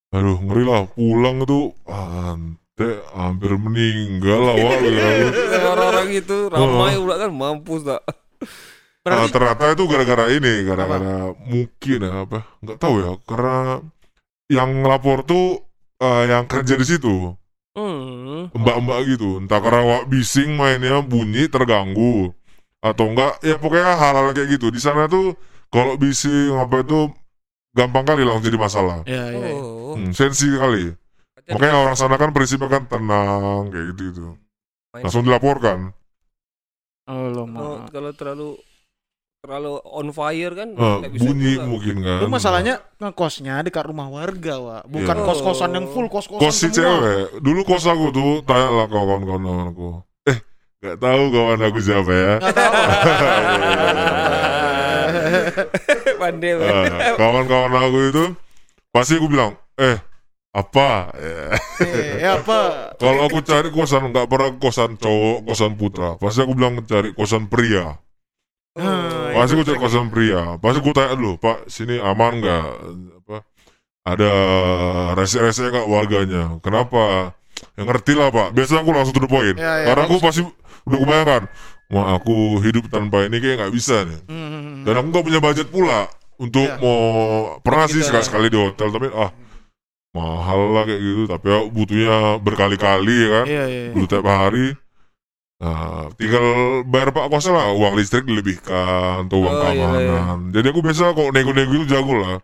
Aduh 0.09 0.39
ngeri 0.41 0.63
lah 0.65 0.89
pulang 0.89 1.45
itu 1.45 1.75
ante 1.85 2.89
hampir 3.13 3.53
meninggal 3.59 4.39
lah 4.41 4.55
wah 4.57 4.75
Orang-orang 5.77 6.07
itu 6.15 6.37
ramai 6.49 6.97
pula 6.97 7.15
kan 7.21 7.31
mampus 7.31 7.81
tak. 7.85 8.01
Ah, 9.07 9.23
Berarti 9.23 9.31
ternyata 9.31 9.63
itu 9.71 9.83
gara-gara 9.87 10.25
ini 10.33 10.53
gara-gara 10.65 11.31
mungkin 11.45 11.97
ya 12.01 12.11
apa? 12.25 12.39
Nggak 12.59 12.77
tahu 12.81 12.95
ya 13.03 13.11
karena 13.23 13.57
yang 14.49 14.83
lapor 14.83 15.21
tuh 15.23 15.63
eh, 16.01 16.23
yang 16.33 16.49
kerja 16.49 16.73
di 16.75 16.87
situ. 16.87 17.35
Hmm. 17.77 18.49
mbak-mbak 18.57 19.05
gitu 19.05 19.37
entah 19.37 19.61
karena 19.61 19.85
wak 19.85 20.03
bising 20.09 20.57
mainnya 20.57 20.97
bunyi 21.05 21.45
terganggu. 21.45 22.33
Atau 22.81 23.13
enggak 23.13 23.37
ya 23.45 23.53
pokoknya 23.61 23.93
hal-hal 23.93 24.33
kayak 24.33 24.49
gitu. 24.57 24.73
Di 24.73 24.81
sana 24.81 25.05
tuh 25.05 25.37
kalau 25.67 25.93
bising 25.95 26.53
apa 26.53 26.81
itu 26.81 27.11
gampang 27.71 28.03
kali 28.03 28.21
langsung 28.23 28.43
jadi 28.43 28.57
masalah 28.57 28.97
Iya 29.03 29.23
iya. 29.29 29.47
iya. 29.47 29.55
Oh. 29.55 29.93
hmm, 29.95 30.11
sensi 30.11 30.47
kali 30.49 30.91
makanya 31.47 31.75
orang 31.79 31.95
sana 31.95 32.15
kan 32.15 32.29
prinsipnya 32.29 32.67
kan 32.67 32.83
tenang 32.85 33.69
kayak 33.69 33.85
gitu 33.93 34.01
gitu 34.09 34.21
langsung 34.93 35.23
dilaporkan 35.23 35.91
Oh 37.07 37.47
Oh, 37.47 37.87
kalau 37.87 38.11
terlalu 38.11 38.59
terlalu 39.39 39.79
on 39.87 40.11
fire 40.11 40.51
kan 40.51 40.75
bisa 41.07 41.23
bunyi 41.23 41.55
juga. 41.55 41.63
mungkin 41.63 41.95
kan 42.03 42.19
Lu 42.19 42.27
masalahnya 42.27 42.83
ngekosnya 42.99 43.63
dekat 43.63 43.87
rumah 43.87 44.11
warga, 44.11 44.59
Wak. 44.59 44.83
Bukan 44.91 45.15
Iya. 45.15 45.23
kos-kosan 45.23 45.71
yang 45.71 45.87
full 45.87 46.11
kos-kosan 46.11 46.43
kos 46.43 46.57
si 46.57 46.67
cewek 46.67 47.39
dulu 47.39 47.63
kos 47.63 47.87
aku 47.87 48.11
tuh 48.11 48.43
tanya 48.43 48.67
lah 48.73 48.87
kawan-kawan 48.91 49.71
aku 49.71 49.87
eh 50.27 50.37
nggak 50.83 50.97
tahu 50.99 51.23
kawan 51.31 51.59
aku 51.63 51.79
siapa 51.79 52.11
ya. 52.11 52.33
pandai 56.21 56.51
Eh, 56.51 56.57
banget. 56.57 57.15
kawan-kawan 57.15 57.71
aku 57.73 57.99
itu 58.09 58.23
pasti 58.89 59.17
aku 59.17 59.27
bilang 59.27 59.53
eh 59.77 59.97
apa. 60.51 61.13
Eh, 61.21 61.53
ya 62.23 62.41
apa? 62.41 62.91
kalau 62.97 63.29
aku 63.29 63.45
cari 63.45 63.69
kosan 63.69 64.09
nggak 64.09 64.25
pernah 64.25 64.49
kosan 64.57 64.97
cowok 64.97 65.45
kosan 65.45 65.71
putra. 65.77 66.17
Pasti 66.17 66.41
aku 66.41 66.53
bilang 66.57 66.81
cari 66.81 67.13
kosan 67.13 67.45
pria. 67.45 67.93
Hmm, 68.73 69.33
pasti 69.33 69.53
aku 69.53 69.65
cari 69.65 69.77
kosan 69.77 70.09
pria. 70.09 70.57
Pasti 70.57 70.77
aku 70.81 70.91
tanya 70.93 71.13
dulu 71.13 71.37
pak 71.37 71.69
sini 71.69 72.01
aman 72.01 72.41
nggak? 72.41 72.65
Apa? 73.21 73.37
Ada 74.07 74.31
rese-rese 75.13 75.69
nggak 75.69 75.85
warganya? 75.85 76.57
Kenapa? 76.63 77.35
Yang 77.77 77.85
ngerti 77.89 78.13
lah 78.17 78.29
pak. 78.29 78.47
Biasanya 78.53 78.81
aku 78.81 78.91
langsung 78.93 79.13
to 79.13 79.21
the 79.21 79.29
point 79.29 79.57
Ya, 79.57 79.81
ya, 79.81 79.93
karena 79.93 80.01
aku 80.05 80.17
pasti 80.21 80.41
udah 80.87 80.97
kebayangkan 80.97 81.43
wah 81.87 82.13
aku 82.13 82.35
hidup 82.59 82.87
tanpa 82.87 83.23
ini 83.23 83.37
kayak 83.37 83.55
nggak 83.59 83.73
bisa 83.73 84.03
nih 84.03 84.19
Hmm. 84.25 84.83
dan 84.83 84.93
aku 84.95 85.07
nggak 85.09 85.25
punya 85.25 85.39
budget 85.39 85.67
pula 85.67 86.07
untuk 86.37 86.63
Ya. 86.63 86.77
mau 86.77 86.99
pernah 87.59 87.85
sih 87.85 87.99
Kita- 87.99 88.21
sekali-sekali 88.21 88.47
di 88.47 88.57
hotel 88.57 88.87
tapi 88.89 89.07
ah 89.09 89.31
mahal 90.11 90.59
lah 90.71 90.83
kayak 90.83 90.99
gitu 90.99 91.23
tapi 91.25 91.45
ya 91.45 91.59
butuhnya 91.65 92.15
berkali-kali 92.39 93.15
ya 93.17 93.29
kan 93.31 93.45
Iya 93.45 93.63
iya. 93.63 93.81
iya. 93.83 93.91
butuh 93.93 94.07
tiap 94.09 94.25
hari 94.25 94.67
nah 95.57 96.05
tinggal 96.13 96.45
bayar 96.83 97.09
pak 97.09 97.25
kosnya 97.27 97.53
lah 97.55 97.67
uang 97.71 97.97
listrik 97.97 98.23
dilebihkan 98.23 99.25
atau 99.25 99.37
uang 99.39 99.53
Oh, 99.53 99.65
iya, 99.65 99.73
keamanan 99.73 100.39
jadi 100.51 100.69
aku 100.69 100.79
biasa 100.81 101.11
kok 101.11 101.29
nego-nego 101.31 101.73
itu 101.75 101.87
jago 101.87 102.13
lah 102.13 102.37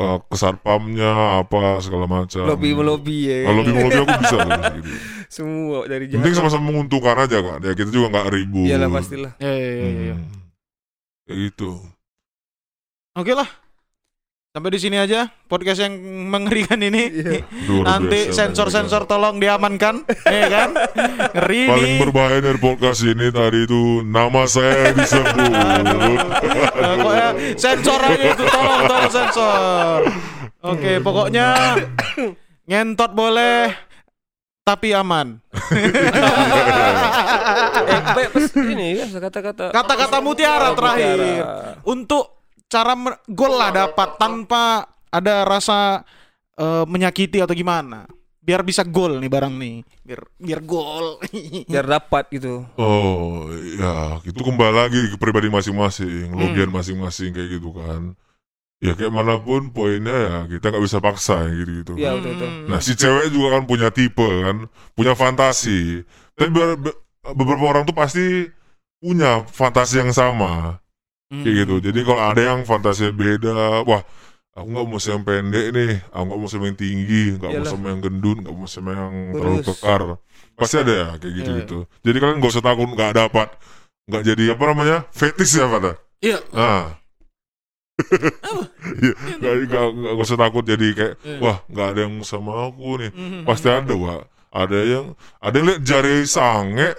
Eh, 0.00 0.16
ke 0.32 0.36
satpamnya 0.40 1.44
apa 1.44 1.76
segala 1.84 2.08
macam 2.08 2.48
Lobby 2.48 2.72
melobi 2.72 3.28
ya. 3.28 3.44
kalau 3.44 3.60
lebih 3.60 3.84
lebih 3.84 4.00
aku 4.00 4.14
bisa 4.24 4.36
tuh, 4.40 4.50
gitu. 4.80 4.90
Semua 5.36 5.78
dari 5.84 6.08
penting 6.08 6.32
jalan. 6.32 6.48
sama-sama 6.48 6.72
menguntungkan 6.72 7.20
aja 7.20 7.36
kan 7.44 7.60
ya 7.60 7.76
kita 7.76 7.92
juga 7.92 8.06
nggak 8.08 8.26
ribut 8.32 8.64
Iyalah 8.64 8.88
pastilah. 8.88 9.32
Iya 9.36 9.52
iya 9.52 9.68
iya. 9.76 9.88
iya. 10.00 10.14
Hmm. 10.16 10.48
kayak 11.28 11.38
gitu 11.52 11.70
Oke 13.12 13.36
lah. 13.36 13.59
Sampai 14.50 14.74
di 14.74 14.82
sini 14.82 14.98
aja 14.98 15.30
podcast 15.46 15.78
yang 15.78 15.94
mengerikan 16.26 16.82
ini. 16.82 17.06
Iya. 17.06 17.46
Luar 17.70 17.86
Nanti 17.86 18.34
sensor-sensor 18.34 19.06
tolong 19.06 19.38
diamankan, 19.38 20.02
ya 20.26 20.46
kan? 20.50 20.74
Ngeri 21.38 21.70
paling 21.70 21.92
nih. 21.94 22.00
berbahaya 22.02 22.38
dari 22.42 22.58
podcast 22.58 23.06
ini 23.06 23.30
tadi 23.30 23.62
itu 23.62 24.02
nama 24.02 24.50
saya 24.50 24.90
disebut 24.90 25.38
Nah, 26.82 26.94
kok 26.98 27.14
ya, 27.14 27.28
sensor 27.54 28.02
aja 28.02 28.24
itu 28.26 28.42
tolong 28.42 28.90
tolong 28.90 29.10
sensor. 29.14 29.98
Oke, 30.66 30.98
pokoknya 30.98 31.78
ngentot 32.66 33.14
boleh 33.14 33.70
tapi 34.66 34.90
aman. 34.98 35.38
eh, 38.18 38.26
ini 38.66 38.98
kan 38.98 39.30
kata-kata 39.30 39.70
Kata-kata 39.70 40.18
mutiara 40.18 40.74
Oh, 40.74 40.74
terakhir. 40.74 41.18
mutiara. 41.22 41.78
Untuk 41.86 42.39
cara 42.70 42.94
gol 43.26 43.54
lah 43.58 43.74
dapat 43.74 44.14
tanpa 44.16 44.86
ada 45.10 45.42
rasa 45.42 46.06
eh, 46.54 46.84
menyakiti 46.86 47.42
atau 47.42 47.52
gimana. 47.52 48.06
Biar 48.40 48.64
bisa 48.64 48.80
gol 48.86 49.20
nih 49.20 49.28
barang 49.28 49.52
nih. 49.52 49.76
Biar 50.00 50.20
biar 50.38 50.60
gol. 50.64 51.20
biar 51.70 51.84
dapat 51.84 52.24
gitu. 52.32 52.64
Oh 52.78 53.50
ya, 53.52 54.22
itu 54.24 54.38
kembali 54.38 54.74
lagi 54.74 55.00
ke 55.12 55.16
pribadi 55.18 55.50
masing-masing, 55.50 56.30
Hmm. 56.32 56.38
logian 56.40 56.70
masing-masing 56.72 57.34
kayak 57.34 57.60
gitu 57.60 57.74
kan. 57.74 58.14
Ya 58.80 58.96
kayak 58.96 59.12
mana 59.12 59.36
pun 59.36 59.68
poinnya 59.68 60.16
ya 60.16 60.36
kita 60.48 60.72
nggak 60.72 60.84
bisa 60.88 61.04
paksa 61.04 61.44
gitu 61.52 61.84
gitu. 61.84 61.92
Iya 62.00 62.16
betul 62.16 62.32
betul. 62.32 62.48
Hmm. 62.48 62.66
Nah 62.72 62.80
si 62.80 62.92
cewek 62.96 63.28
juga 63.28 63.60
kan 63.60 63.62
punya 63.68 63.88
tipe 63.92 64.24
kan, 64.24 64.56
punya 64.96 65.12
fantasi. 65.12 66.00
Tapi 66.32 66.48
be- 66.48 66.78
be- 66.80 66.98
beberapa 67.36 67.76
orang 67.76 67.84
tuh 67.84 67.92
pasti 67.92 68.48
punya 68.96 69.44
fantasi 69.44 70.00
yang 70.00 70.12
sama 70.16 70.80
Hmm. 71.30 71.46
kayak 71.46 71.56
gitu. 71.62 71.74
Jadi 71.78 72.00
kalau 72.02 72.22
ada 72.26 72.42
yang 72.42 72.60
fantasi 72.66 73.14
beda, 73.14 73.86
wah 73.86 74.02
aku 74.50 74.66
nggak 74.66 74.86
mau 74.90 74.98
sama 74.98 75.14
yang 75.14 75.22
pendek 75.22 75.66
nih, 75.70 75.92
aku 76.10 76.22
nggak 76.26 76.38
mau 76.42 76.48
sama 76.50 76.64
yang 76.66 76.78
tinggi, 76.78 77.22
nggak 77.38 77.50
mau 77.54 77.64
sama 77.64 77.86
yang 77.94 78.00
gendut, 78.02 78.36
nggak 78.42 78.54
mau 78.54 78.66
sama 78.66 78.90
yang 78.98 79.14
terlalu 79.38 79.58
Terus. 79.62 79.78
kekar. 79.78 80.00
Pasti 80.58 80.76
ada 80.76 80.92
ya 80.92 81.08
kayak 81.16 81.34
gitu 81.38 81.50
Iya. 81.54 81.58
gitu. 81.64 81.78
Jadi 82.02 82.16
kalian 82.18 82.36
nggak 82.42 82.52
usah 82.52 82.64
takut 82.66 82.88
nggak 82.90 83.12
dapat, 83.14 83.48
nggak 84.10 84.22
jadi 84.26 84.44
apa 84.58 84.62
namanya 84.66 84.96
fetish 85.14 85.54
ya 85.54 85.66
pada. 85.70 85.92
Iya. 86.20 86.38
Ah. 86.52 86.86
Iya, 89.00 89.12
nggak 89.38 89.54
nggak 89.70 89.84
nggak 90.16 90.24
usah 90.26 90.40
takut 90.40 90.64
jadi 90.64 90.86
kayak 90.96 91.14
Iya. 91.22 91.38
wah 91.40 91.56
nggak 91.68 91.86
ada 91.94 92.00
yang 92.10 92.14
sama 92.26 92.68
aku 92.68 92.98
nih. 93.00 93.10
Hmm. 93.14 93.42
Pasti 93.46 93.68
ada, 93.70 93.92
Wak. 93.94 94.22
Ada 94.50 94.78
yang 94.82 95.04
ada 95.38 95.54
yang 95.54 95.66
lihat 95.70 95.82
jari 95.86 96.26
sange 96.26 96.90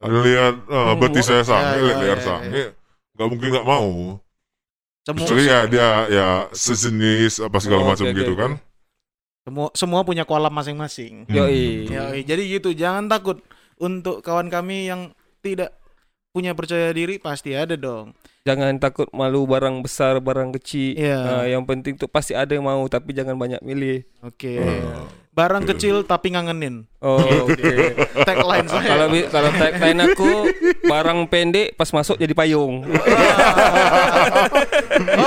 lihat 0.00 0.54
uh, 0.70 0.94
betis 0.96 1.26
saya 1.26 1.42
sange, 1.42 1.74
Ya, 1.74 1.76
ya, 1.76 1.84
lihat 1.84 1.98
leher 2.00 2.18
ya, 2.20 2.24
sange, 2.24 2.62
nggak 3.20 3.28
mungkin 3.28 3.48
nggak 3.52 3.68
mau. 3.68 4.16
Semua 5.04 5.20
Kecuali 5.20 5.44
ya 5.44 5.60
dia 5.68 5.88
ya 6.08 6.28
sejenis 6.52 7.44
apa 7.44 7.60
segala 7.60 7.84
Oh, 7.84 7.88
macam 7.92 8.08
oke, 8.08 8.16
gitu 8.16 8.32
oke. 8.32 8.40
kan. 8.40 8.52
semua 9.40 9.68
semua 9.76 10.00
punya 10.04 10.24
kolam 10.24 10.52
masing-masing. 10.52 11.28
Hmm. 11.28 11.36
Yoi. 11.36 11.88
Ya, 11.88 12.12
jadi 12.24 12.42
gitu, 12.60 12.72
jangan 12.72 13.08
takut 13.08 13.40
untuk 13.76 14.20
kawan 14.20 14.48
kami 14.48 14.88
yang 14.88 15.12
tidak 15.40 15.76
punya 16.30 16.52
percaya 16.52 16.92
diri 16.92 17.16
pasti 17.16 17.52
ada 17.52 17.76
dong. 17.76 18.12
Jangan 18.40 18.80
takut 18.80 19.04
malu 19.12 19.44
barang 19.44 19.84
besar, 19.84 20.16
barang 20.16 20.56
kecil. 20.56 20.96
Iya. 20.96 21.20
Ah, 21.20 21.44
yang 21.44 21.60
penting 21.68 22.00
tuh 22.00 22.08
pasti 22.08 22.32
ada 22.32 22.56
yang 22.56 22.64
mau 22.64 22.80
tapi 22.88 23.12
jangan 23.12 23.36
banyak 23.36 23.60
milih. 23.60 24.00
Oke. 24.24 24.56
Ah. 24.56 25.04
Barang 25.36 25.68
kecil 25.68 26.08
tapi 26.08 26.32
ngangenin. 26.32 26.88
Oh, 27.04 27.20
oke. 27.20 27.72
Tagline 28.28 28.64
saya. 28.64 28.96
kalau 28.96 29.06
kalau 29.28 29.50
tagline 29.60 30.00
aku 30.08 30.30
barang 30.88 31.20
pendek 31.28 31.76
pas 31.76 31.92
masuk 31.92 32.16
jadi 32.16 32.32
payung. 32.32 32.80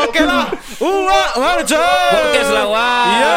Oke 0.04 0.22
lah. 0.26 0.50
Uwa, 0.82 1.24
Marja. 1.38 1.86
Podcast 2.18 2.52
lawan. 2.52 3.08
Iya. 3.14 3.34